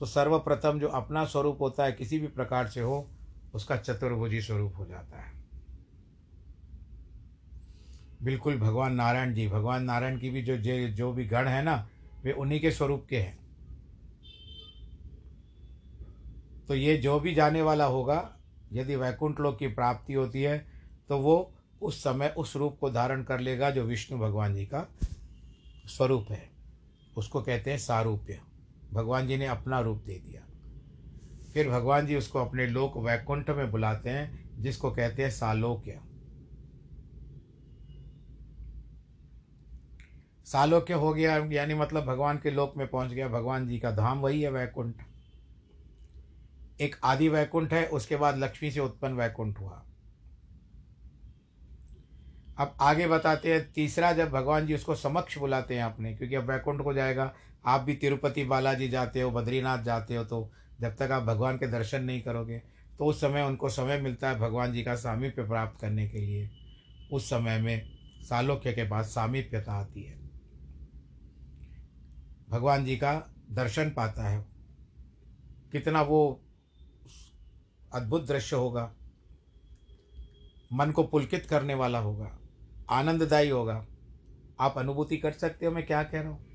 तो 0.00 0.06
सर्वप्रथम 0.06 0.80
जो 0.80 0.88
अपना 0.88 1.24
स्वरूप 1.24 1.60
होता 1.60 1.84
है, 1.84 1.92
किसी 1.92 2.18
भी 2.18 2.26
प्रकार 2.26 2.68
से 2.68 2.80
हो, 2.80 3.10
उसका 3.54 3.76
चतुर्भुजी 3.76 4.40
स्वरूप 4.40 4.76
हो 4.78 4.86
जाता 4.86 5.16
है। 5.16 5.34
बिल्कुल 8.22 8.58
भगवान 8.58 8.94
नारायण 8.94 9.34
जी, 9.34 9.48
भगवान 9.48 9.84
नारायण 9.84 10.18
की 10.18 10.30
भी 10.30 10.42
जो 10.42 10.56
जो 10.88 11.12
भी 11.12 11.24
गण 11.24 11.48
है 11.48 11.62
ना, 11.62 11.88
वे 12.24 12.32
उन्हीं 12.32 12.60
के 12.60 12.70
स्वरूप 12.70 13.06
के 13.10 13.16
हैं। 13.16 13.36
तो 16.68 16.74
ये 16.74 16.96
जो 16.96 17.20
भी 17.20 17.34
जाने 17.34 17.62
वाला 17.62 17.84
होगा, 17.84 18.36
यदि 18.72 18.96
वैकुंठ 18.96 19.40
लोक 19.40 19.58
की 19.58 19.68
प्राप्ति 19.68 20.12
होती 20.12 20.42
है 20.42 20.66
तो 21.10 21.18
वो 21.18 21.55
उस 21.82 22.04
समय 22.04 22.34
उस 22.36 22.56
रूप 22.56 22.78
को 22.80 22.90
धारण 22.90 23.22
कर 23.22 23.40
लेगा 23.40 23.70
जो 23.70 23.82
विष्णु 23.82 24.18
भगवान 24.18 24.54
जी 24.54 24.66
का 24.66 24.88
स्वरूप 25.86 26.26
है। 26.30 26.50
उसको 27.16 27.42
कहते 27.42 27.70
हैं 27.70 27.78
सारूप्य। 27.78 28.40
भगवान 28.92 29.28
जी 29.28 29.36
ने 29.36 29.46
अपना 29.46 29.80
रूप 29.80 30.02
दे 30.06 30.18
दिया। 30.18 30.42
फिर 31.52 31.70
भगवान 31.70 32.06
जी 32.06 32.16
उसको 32.16 32.38
अपने 32.38 32.66
लोक 32.66 32.96
वैकुंठ 32.96 33.50
में 33.50 33.70
बुलाते 33.70 34.10
हैं, 34.10 34.50
जिसको 34.62 34.90
कहते 34.90 35.22
हैं 35.22 35.30
सालोक्य। 35.30 36.00
सालोक्य 40.44 40.94
हो 40.94 41.14
गया, 41.14 41.36
यानी 41.36 41.74
मतलब 41.74 42.04
भगवान 42.04 42.38
के 42.38 42.50
लोक 42.50 42.74
में 42.76 42.88
पहुँच 42.88 43.10
गया। 43.10 43.28
भगवान 43.28 43.68
जी 43.68 43.78
का 43.78 43.90
धाम 43.90 44.20
वही 44.20 44.42
है, 44.42 44.50
वैकुंठ। 44.50 44.94
एक 46.80 46.96
आदि 47.04 47.28
वैकुंठ 47.28 47.72
है, 47.72 47.86
उसके 47.86 48.16
बाद 48.16 48.38
लक्ष्मी 48.38 48.70
से 48.70 48.80
उत्पन्न 48.80 49.14
वैकुंठ 49.14 49.60
हुआ। 49.60 49.85
अब 52.58 52.76
आगे 52.80 53.06
बताते 53.06 53.52
हैं, 53.52 53.72
तीसरा 53.72 54.12
जब 54.12 54.30
भगवान 54.30 54.66
जी 54.66 54.74
उसको 54.74 54.94
समक्ष 54.94 55.38
बुलाते 55.38 55.74
हैं 55.74 55.82
अपने, 55.84 56.14
क्योंकि 56.14 56.34
अब 56.34 56.50
वैकुंठ 56.50 56.82
को 56.82 56.92
जाएगा, 56.94 57.32
आप 57.66 57.80
भी 57.80 57.94
तिरुपति 57.94 58.44
बालाजी 58.44 58.88
जाते 58.88 59.20
हो, 59.20 59.30
बद्रीनाथ 59.30 59.82
जाते 59.82 60.16
हो 60.16 60.24
तो 60.24 60.50
जब 60.80 60.96
तक 60.96 61.10
आप 61.12 61.22
भगवान 61.22 61.56
के 61.56 61.66
दर्शन 61.66 62.04
नहीं 62.04 62.22
करोगे 62.22 62.58
तो 62.98 63.04
उस 63.04 63.20
समय 63.20 63.42
उनको 63.42 63.68
समय 63.68 64.00
मिलता 64.00 64.28
है 64.28 64.38
भगवान 64.38 64.72
जी 64.72 64.82
का 64.82 64.94
सामीप्य 64.94 65.42
प्राप्त 65.42 65.80
करने 65.80 66.08
के 66.08 66.18
लिए। 66.18 66.48
उस 67.12 67.28
समय 67.30 67.58
में 67.58 67.88
सालोक्य 68.22 68.72
के 68.72 68.84
बाद 68.84 69.04
सामीप्यता 69.04 69.72
आती 69.72 70.02
है। 70.02 70.18
भगवान 72.50 72.84
जी 72.84 72.96
का 72.96 73.12
दर्शन 73.50 73.90
पाता 73.90 74.28
है। 74.28 74.44
कितना 75.72 76.02
वो 76.02 76.20
अद्भुत 77.92 78.26
दृश्य 78.28 78.56
होगा। 78.56 78.90
मन 80.72 80.90
को 80.90 81.02
पुलकित 81.02 81.46
करने 81.46 81.74
वाला 81.74 81.98
होगा। 81.98 82.38
आनंददायी 82.90 83.48
होगा। 83.48 83.86
आप 84.60 84.78
अनुभूति 84.78 85.16
कर 85.16 85.32
सकते 85.32 85.66
हो, 85.66 85.72
मैं 85.72 85.86
क्या 85.86 86.02
कह 86.02 86.20
रहा 86.20 86.30
हूँ? 86.30 86.46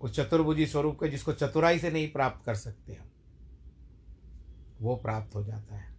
उस 0.00 0.16
चतुर्भुजी 0.16 0.66
स्वरूप 0.66 0.94
के 0.94 1.08
जिसको 1.08 1.32
चतुराई 1.32 1.78
से 1.78 1.90
नहीं 1.90 2.12
प्राप्त 2.12 2.46
कर 2.46 2.54
सकते 2.54 2.92
हम, 2.92 3.08
वो 4.80 4.96
प्राप्त 4.96 5.34
हो 5.34 5.44
जाता 5.44 5.76
है। 5.76 5.96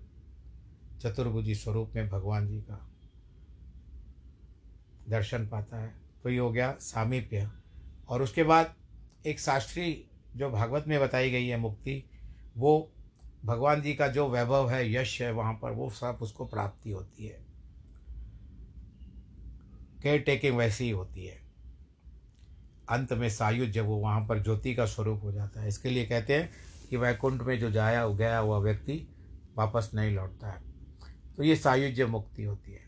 चतुर्भुजी 1.02 1.56
स्वरूप 1.56 1.92
में 1.96 2.10
भगवान 2.10 2.48
जी 2.48 2.62
का 2.62 2.90
दर्शन 5.10 5.48
पाता 5.48 5.78
है। 5.78 5.96
तो 6.24 6.30
ये 6.30 6.38
हो 6.38 6.52
गया 6.52 6.78
सामीप्य। 6.80 7.52
और 8.10 8.22
उसके 8.22 8.44
बाद 8.44 8.76
एक 9.26 9.40
शास्त्री 9.40 10.08
जो 10.36 10.50
भागवत 10.50 10.86
में 10.88 11.00
बताई 11.00 11.32
गई 11.32 11.48
है 11.48 11.58
मुक्ति, 11.58 12.10
वो 12.58 12.92
भगवान 13.46 13.82
जी 13.82 13.94
का 13.94 14.08
जो 14.08 14.30
वैभव 14.30 14.70
है, 14.70 14.94
यश 14.94 15.22
है, 15.22 15.32
वहाँ 15.32 15.54
पर 15.54 15.72
वो 15.72 15.90
सब 15.90 16.20
उसको 16.22 16.46
प्राप्ति 16.46 16.92
होती 16.92 17.26
है। 17.26 17.47
केयर 20.04 20.20
टेकिंग 20.20 20.58
वैसी 20.58 20.84
ही 20.84 20.90
होती 20.90 21.26
है। 21.26 21.42
अंत 22.90 23.14
में 23.14 23.30
सायुज्य 23.30 23.82
वो 23.82 23.96
वहाँ 23.96 24.28
पर 24.28 24.44
ज्योति 24.44 24.76
का 24.76 24.86
स्वरूप 24.86 25.24
हो 25.24 25.32
जाता 25.32 25.62
है। 25.62 25.68
इसके 25.68 25.90
लिए 25.90 26.06
कहते 26.06 26.36
हैं 26.36 26.50
कि 26.90 26.98
वैकुंठ 26.98 27.42
में 27.42 27.60
जो 27.60 27.72
जाया 27.72 28.08
गया 28.08 28.38
हुआ 28.38 28.58
व्यक्ति 28.58 29.08
वापस 29.58 29.92
नहीं 29.94 30.16
लौटता 30.16 30.50
है। 30.50 30.62
तो 31.38 31.44
ये 31.44 31.56
सायुज्य 31.56 32.06
मुक्ति 32.06 32.44
होती 32.44 32.72
है। 32.72 32.88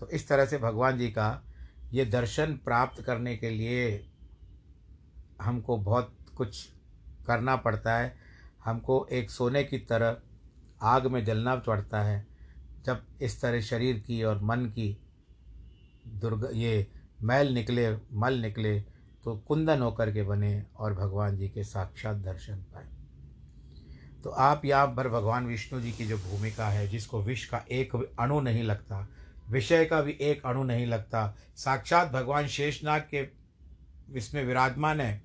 तो 0.00 0.08
इस 0.08 0.28
तरह 0.28 0.46
से 0.46 0.58
भगवान 0.58 0.98
जी 0.98 1.08
का 1.08 1.44
ये 1.92 2.04
दर्शन 2.04 2.56
प्राप्त 2.64 3.02
करने 3.02 3.36
के 3.36 3.50
लिए 3.50 4.10
हमको 5.42 5.76
बहुत 5.76 6.16
कुछ 6.36 6.68
करना 7.26 7.56
पड़ता 7.56 7.98
है। 7.98 8.16
हमको 8.64 9.08
एक 9.12 9.30
सोने 9.30 9.64
की 9.64 9.78
तरह 9.78 10.16
आग 10.82 11.06
में 11.06 11.24
जलना 11.24 11.56
पड़ता 11.56 12.02
है। 12.02 12.26
जब 12.86 13.06
इस 13.22 13.40
तरह 13.40 13.60
शरीर 13.60 13.98
की 13.98 14.22
और 14.22 14.42
मन 14.42 14.66
की 14.66 15.01
दुर्ग, 16.04 16.48
ये 16.54 16.86
मैल 17.22 17.52
निकले, 17.54 17.90
मल 17.92 18.38
निकले 18.40 18.80
तो 19.24 19.36
कुंदन 19.38 19.82
होकर 19.82 20.12
के 20.12 20.22
बने 20.22 20.62
और 20.76 20.94
भगवान 20.94 21.36
जी 21.38 21.48
के 21.48 21.64
साक्षात 21.64 22.16
दर्शन 22.16 22.64
पाए। 22.74 22.86
तो 24.24 24.30
आप 24.30 24.64
यहाँ 24.64 24.86
पर 24.86 25.08
भगवान 25.08 25.46
विष्णु 25.46 25.80
जी 25.80 25.92
की 25.92 26.06
जो 26.06 26.16
भूमिका 26.18 26.68
है, 26.68 26.86
जिसको 26.88 27.22
विष 27.22 27.44
का 27.46 27.64
एक 27.70 27.94
अणु 28.20 28.40
नहीं 28.40 28.62
लगता, 28.62 29.06
विषय 29.50 29.84
का 29.84 30.00
भी 30.00 30.16
एक 30.20 30.46
अणु 30.46 30.62
नहीं 30.64 30.86
लगता, 30.86 31.34
साक्षात 31.56 32.10
भगवान 32.12 32.46
शेषनाग 32.48 33.02
के 33.10 33.26
इसमें 34.16 34.44
विराजमान 34.44 35.00
है, 35.00 35.22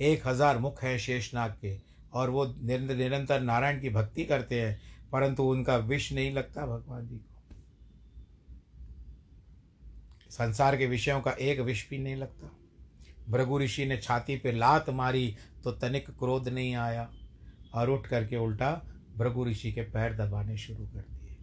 एक 0.00 0.26
हज़ार 0.26 0.58
मुख 0.58 0.82
हैं 0.82 0.96
शेषनाग 0.98 1.50
के, 1.62 1.76
और 2.12 2.30
वो 2.30 2.44
निरंतर 2.62 3.40
नारायण 3.40 3.80
की 3.80 3.90
भक्ति 3.90 4.24
करते 4.24 4.60
हैं, 4.60 4.78
परंतु 5.12 5.42
उनका 5.42 5.76
विष 5.76 6.12
नहीं 6.12 6.32
लगता 6.32 6.66
भगवान 6.66 7.06
जी 7.08 7.16
को। 7.16 7.27
संसार 10.30 10.76
के 10.76 10.86
विषयों 10.86 11.20
का 11.20 11.30
एक 11.32 11.60
विष 11.60 11.88
भी 11.90 11.98
नहीं 11.98 12.16
लगता। 12.16 12.50
भृगु 13.30 13.58
ऋषि 13.58 13.86
ने 13.86 13.96
छाती 13.96 14.36
पे 14.36 14.52
लात 14.52 14.90
मारी 14.90 15.34
तो 15.64 15.72
तनिक 15.72 16.10
क्रोध 16.10 16.48
नहीं 16.48 16.74
आया 16.76 17.08
और 17.74 17.90
उठ 17.90 18.06
करके 18.06 18.36
उल्टा 18.36 18.70
भृगु 19.16 19.44
ऋषि 19.44 19.72
के 19.72 19.82
पैर 19.82 20.16
दबाने 20.16 20.56
शुरू 20.56 20.86
कर 20.86 21.00
दिए। 21.00 21.36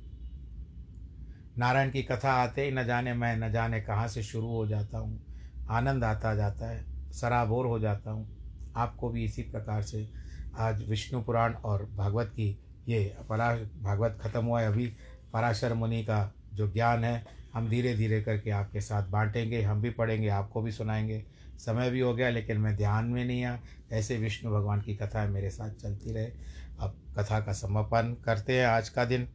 नारायण 1.57 1.91
की 1.91 2.03
कथा 2.03 2.31
आते 2.33 2.65
ही 2.65 2.71
न 2.71 2.83
जाने 2.83 3.13
मैं 3.13 3.35
न 3.37 3.51
जाने 3.51 3.81
कहाँ 3.81 4.07
से 4.07 4.23
शुरू 4.23 4.47
हो 4.47 4.65
जाता 4.67 4.97
हूँ। 4.97 5.19
आनंद 5.69 6.03
आता 6.03 6.33
जाता 6.35 6.69
है, 6.69 6.83
सराबोर 7.11 7.65
हो 7.65 7.79
जाता 7.79 8.11
हूँ। 8.11 8.73
आपको 8.75 9.09
भी 9.09 9.23
इसी 9.23 9.41
प्रकार 9.41 9.81
से 9.81 10.07
आज 10.57 10.83
विष्णु 10.89 11.21
पुराण 11.21 11.53
और 11.53 11.85
भागवत 11.95 12.27
की 12.29 12.49
ये 12.87 13.15
परा 13.29 13.53
भागवत 13.81 14.17
खत्म 14.21 14.43
हुआ 14.45 14.61
है। 14.61 14.67
अभी 14.67 14.87
पराशर 15.33 15.73
मुनि 15.73 16.03
का 16.03 16.31
जो 16.53 16.71
ज्ञान 16.71 17.03
है 17.03 17.23
हम 17.55 17.67
धीरे 17.69 17.93
धीरे 17.95 18.21
करके 18.21 18.51
आपके 18.51 18.81
साथ 18.81 19.07
बांटेंगे, 19.09 19.61
हम 19.61 19.81
भी 19.81 19.89
पढ़ेंगे, 19.89 20.27
आपको 20.29 20.61
भी 20.61 20.71
सुनाएँगे। 20.71 21.23
समय 21.59 21.89
भी 21.89 21.99
हो 21.99 22.13
गया, 22.13 22.29
लेकिन 22.29 22.57
मैं 22.57 22.75
ध्यान 22.77 23.05
में 23.05 23.23
नहीं 23.25 23.43
आ 23.45 23.57
ऐसे 23.91 24.17
विष्णु 24.17 24.51
भगवान 24.51 24.81
की 24.81 24.95
कथाएँ 24.95 25.29
मेरे 25.29 25.49
साथ 25.49 25.71
चलती 25.73 26.13
रहे। 26.13 26.31
अब 26.79 26.95
कथा 27.17 27.39
का 27.39 27.53
समापन 27.53 28.15
करते 28.25 28.59
हैं। 28.59 28.65
आज 28.67 28.89
का 28.89 29.05
दिन 29.05 29.27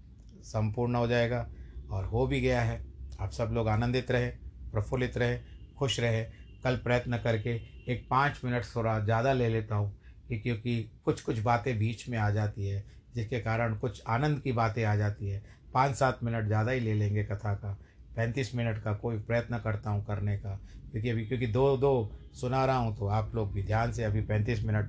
संपूर्ण 0.44 0.94
हो 0.94 1.06
जाएगा 1.06 1.46
और 1.90 2.04
हो 2.04 2.26
भी 2.26 2.40
गया 2.40 2.60
है। 2.62 2.80
आप 3.20 3.30
सब 3.30 3.50
लोग 3.52 3.68
आनंदित 3.68 4.10
रहे, 4.10 4.28
प्रफुल्लित 4.72 5.16
रहे, 5.18 5.38
खुश 5.78 5.98
रहे। 6.00 6.22
कल 6.64 6.76
प्रयत्न 6.76 7.18
करके 7.18 7.60
एक 7.88 8.06
पाँच 8.10 8.40
मिनट 8.44 8.64
थोड़ा 8.76 8.98
ज़्यादा 9.00 9.32
ले 9.32 9.48
लेता 9.48 9.74
हूँ, 9.74 9.92
कि 10.28 10.38
क्योंकि 10.38 10.90
कुछ 11.04 11.20
कुछ 11.20 11.38
बातें 11.38 11.78
बीच 11.78 12.08
में 12.08 12.18
आ 12.18 12.30
जाती 12.30 12.66
है, 12.66 12.84
जिसके 13.14 13.40
कारण 13.40 13.74
कुछ 13.74 14.02
आनंद 14.08 14.40
की 14.40 14.52
बातें 14.52 14.84
आ 14.84 14.94
जाती 14.96 15.28
है। 15.28 15.42
पाँच 15.74 15.94
सात 15.96 16.18
मिनट 16.22 16.46
ज़्यादा 16.46 16.72
ही 16.72 16.80
ले 16.80 16.94
लेंगे 16.94 17.24
कथा 17.24 17.54
का। 17.54 17.78
पैंतीस 18.16 18.54
मिनट 18.54 18.82
का 18.82 18.92
कोई 18.92 19.18
प्रयत्न 19.18 19.58
करता 19.58 19.90
हूँ 19.90 20.04
करने 20.04 20.36
का। 20.38 20.54
क्योंकि 20.92 21.10
अभी 21.10 21.26
क्योंकि 21.26 21.46
दो 21.46 21.76
दो 21.76 22.10
सुना 22.34 22.64
रहा 22.64 22.76
हूँ 22.76 22.96
तो 22.96 23.06
आप 23.06 23.34
लोग 23.34 23.52
भी 23.52 23.62
ध्यान 23.62 23.92
से 23.92 24.04
अभी 24.04 24.20
पैंतीस 24.20 24.64
मिनट 24.64 24.88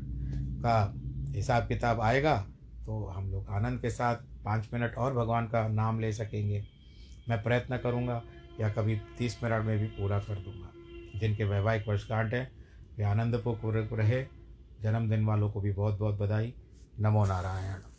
का 0.64 0.96
हिसाब 1.36 1.68
किताब 1.68 2.02
आएगा 2.02 2.38
तो 2.86 3.06
हम 3.06 3.32
लोग 3.32 3.50
आनंद 3.50 3.82
के 3.82 3.90
साथ 3.90 4.16
पाँच 4.46 4.70
मिनट 4.74 4.96
और 4.96 5.14
भगवान 5.14 5.48
का 5.48 5.68
नाम 5.68 6.00
ले 6.00 6.12
सकेंगे। 6.14 6.64
मैं 7.30 7.42
प्रयत्न 7.44 7.78
करूँगा, 7.78 8.24
या 8.60 8.70
कभी 8.70 8.96
तीस 9.18 9.40
मिनट 9.44 9.66
में 9.66 9.78
भी 9.80 9.88
पूरा 9.88 10.20
कर 10.20 10.36
दूँगा। 10.36 11.20
जिनके 11.20 11.44
वैवाहिक 11.44 11.88
वर्षगांठ 11.88 12.34
है, 12.34 12.52
वे 12.98 13.04
आनंदपूर्वक 13.04 13.90
रहे 13.94 14.26
जन्मदिन 14.82 15.26
वालों 15.26 15.52
को 15.52 15.62
भी 15.62 15.72
बहुत 15.72 16.00
बहुत 16.00 16.20
बधाई। 16.20 16.54
नमो 17.00 17.26
नारायण। 17.26 17.91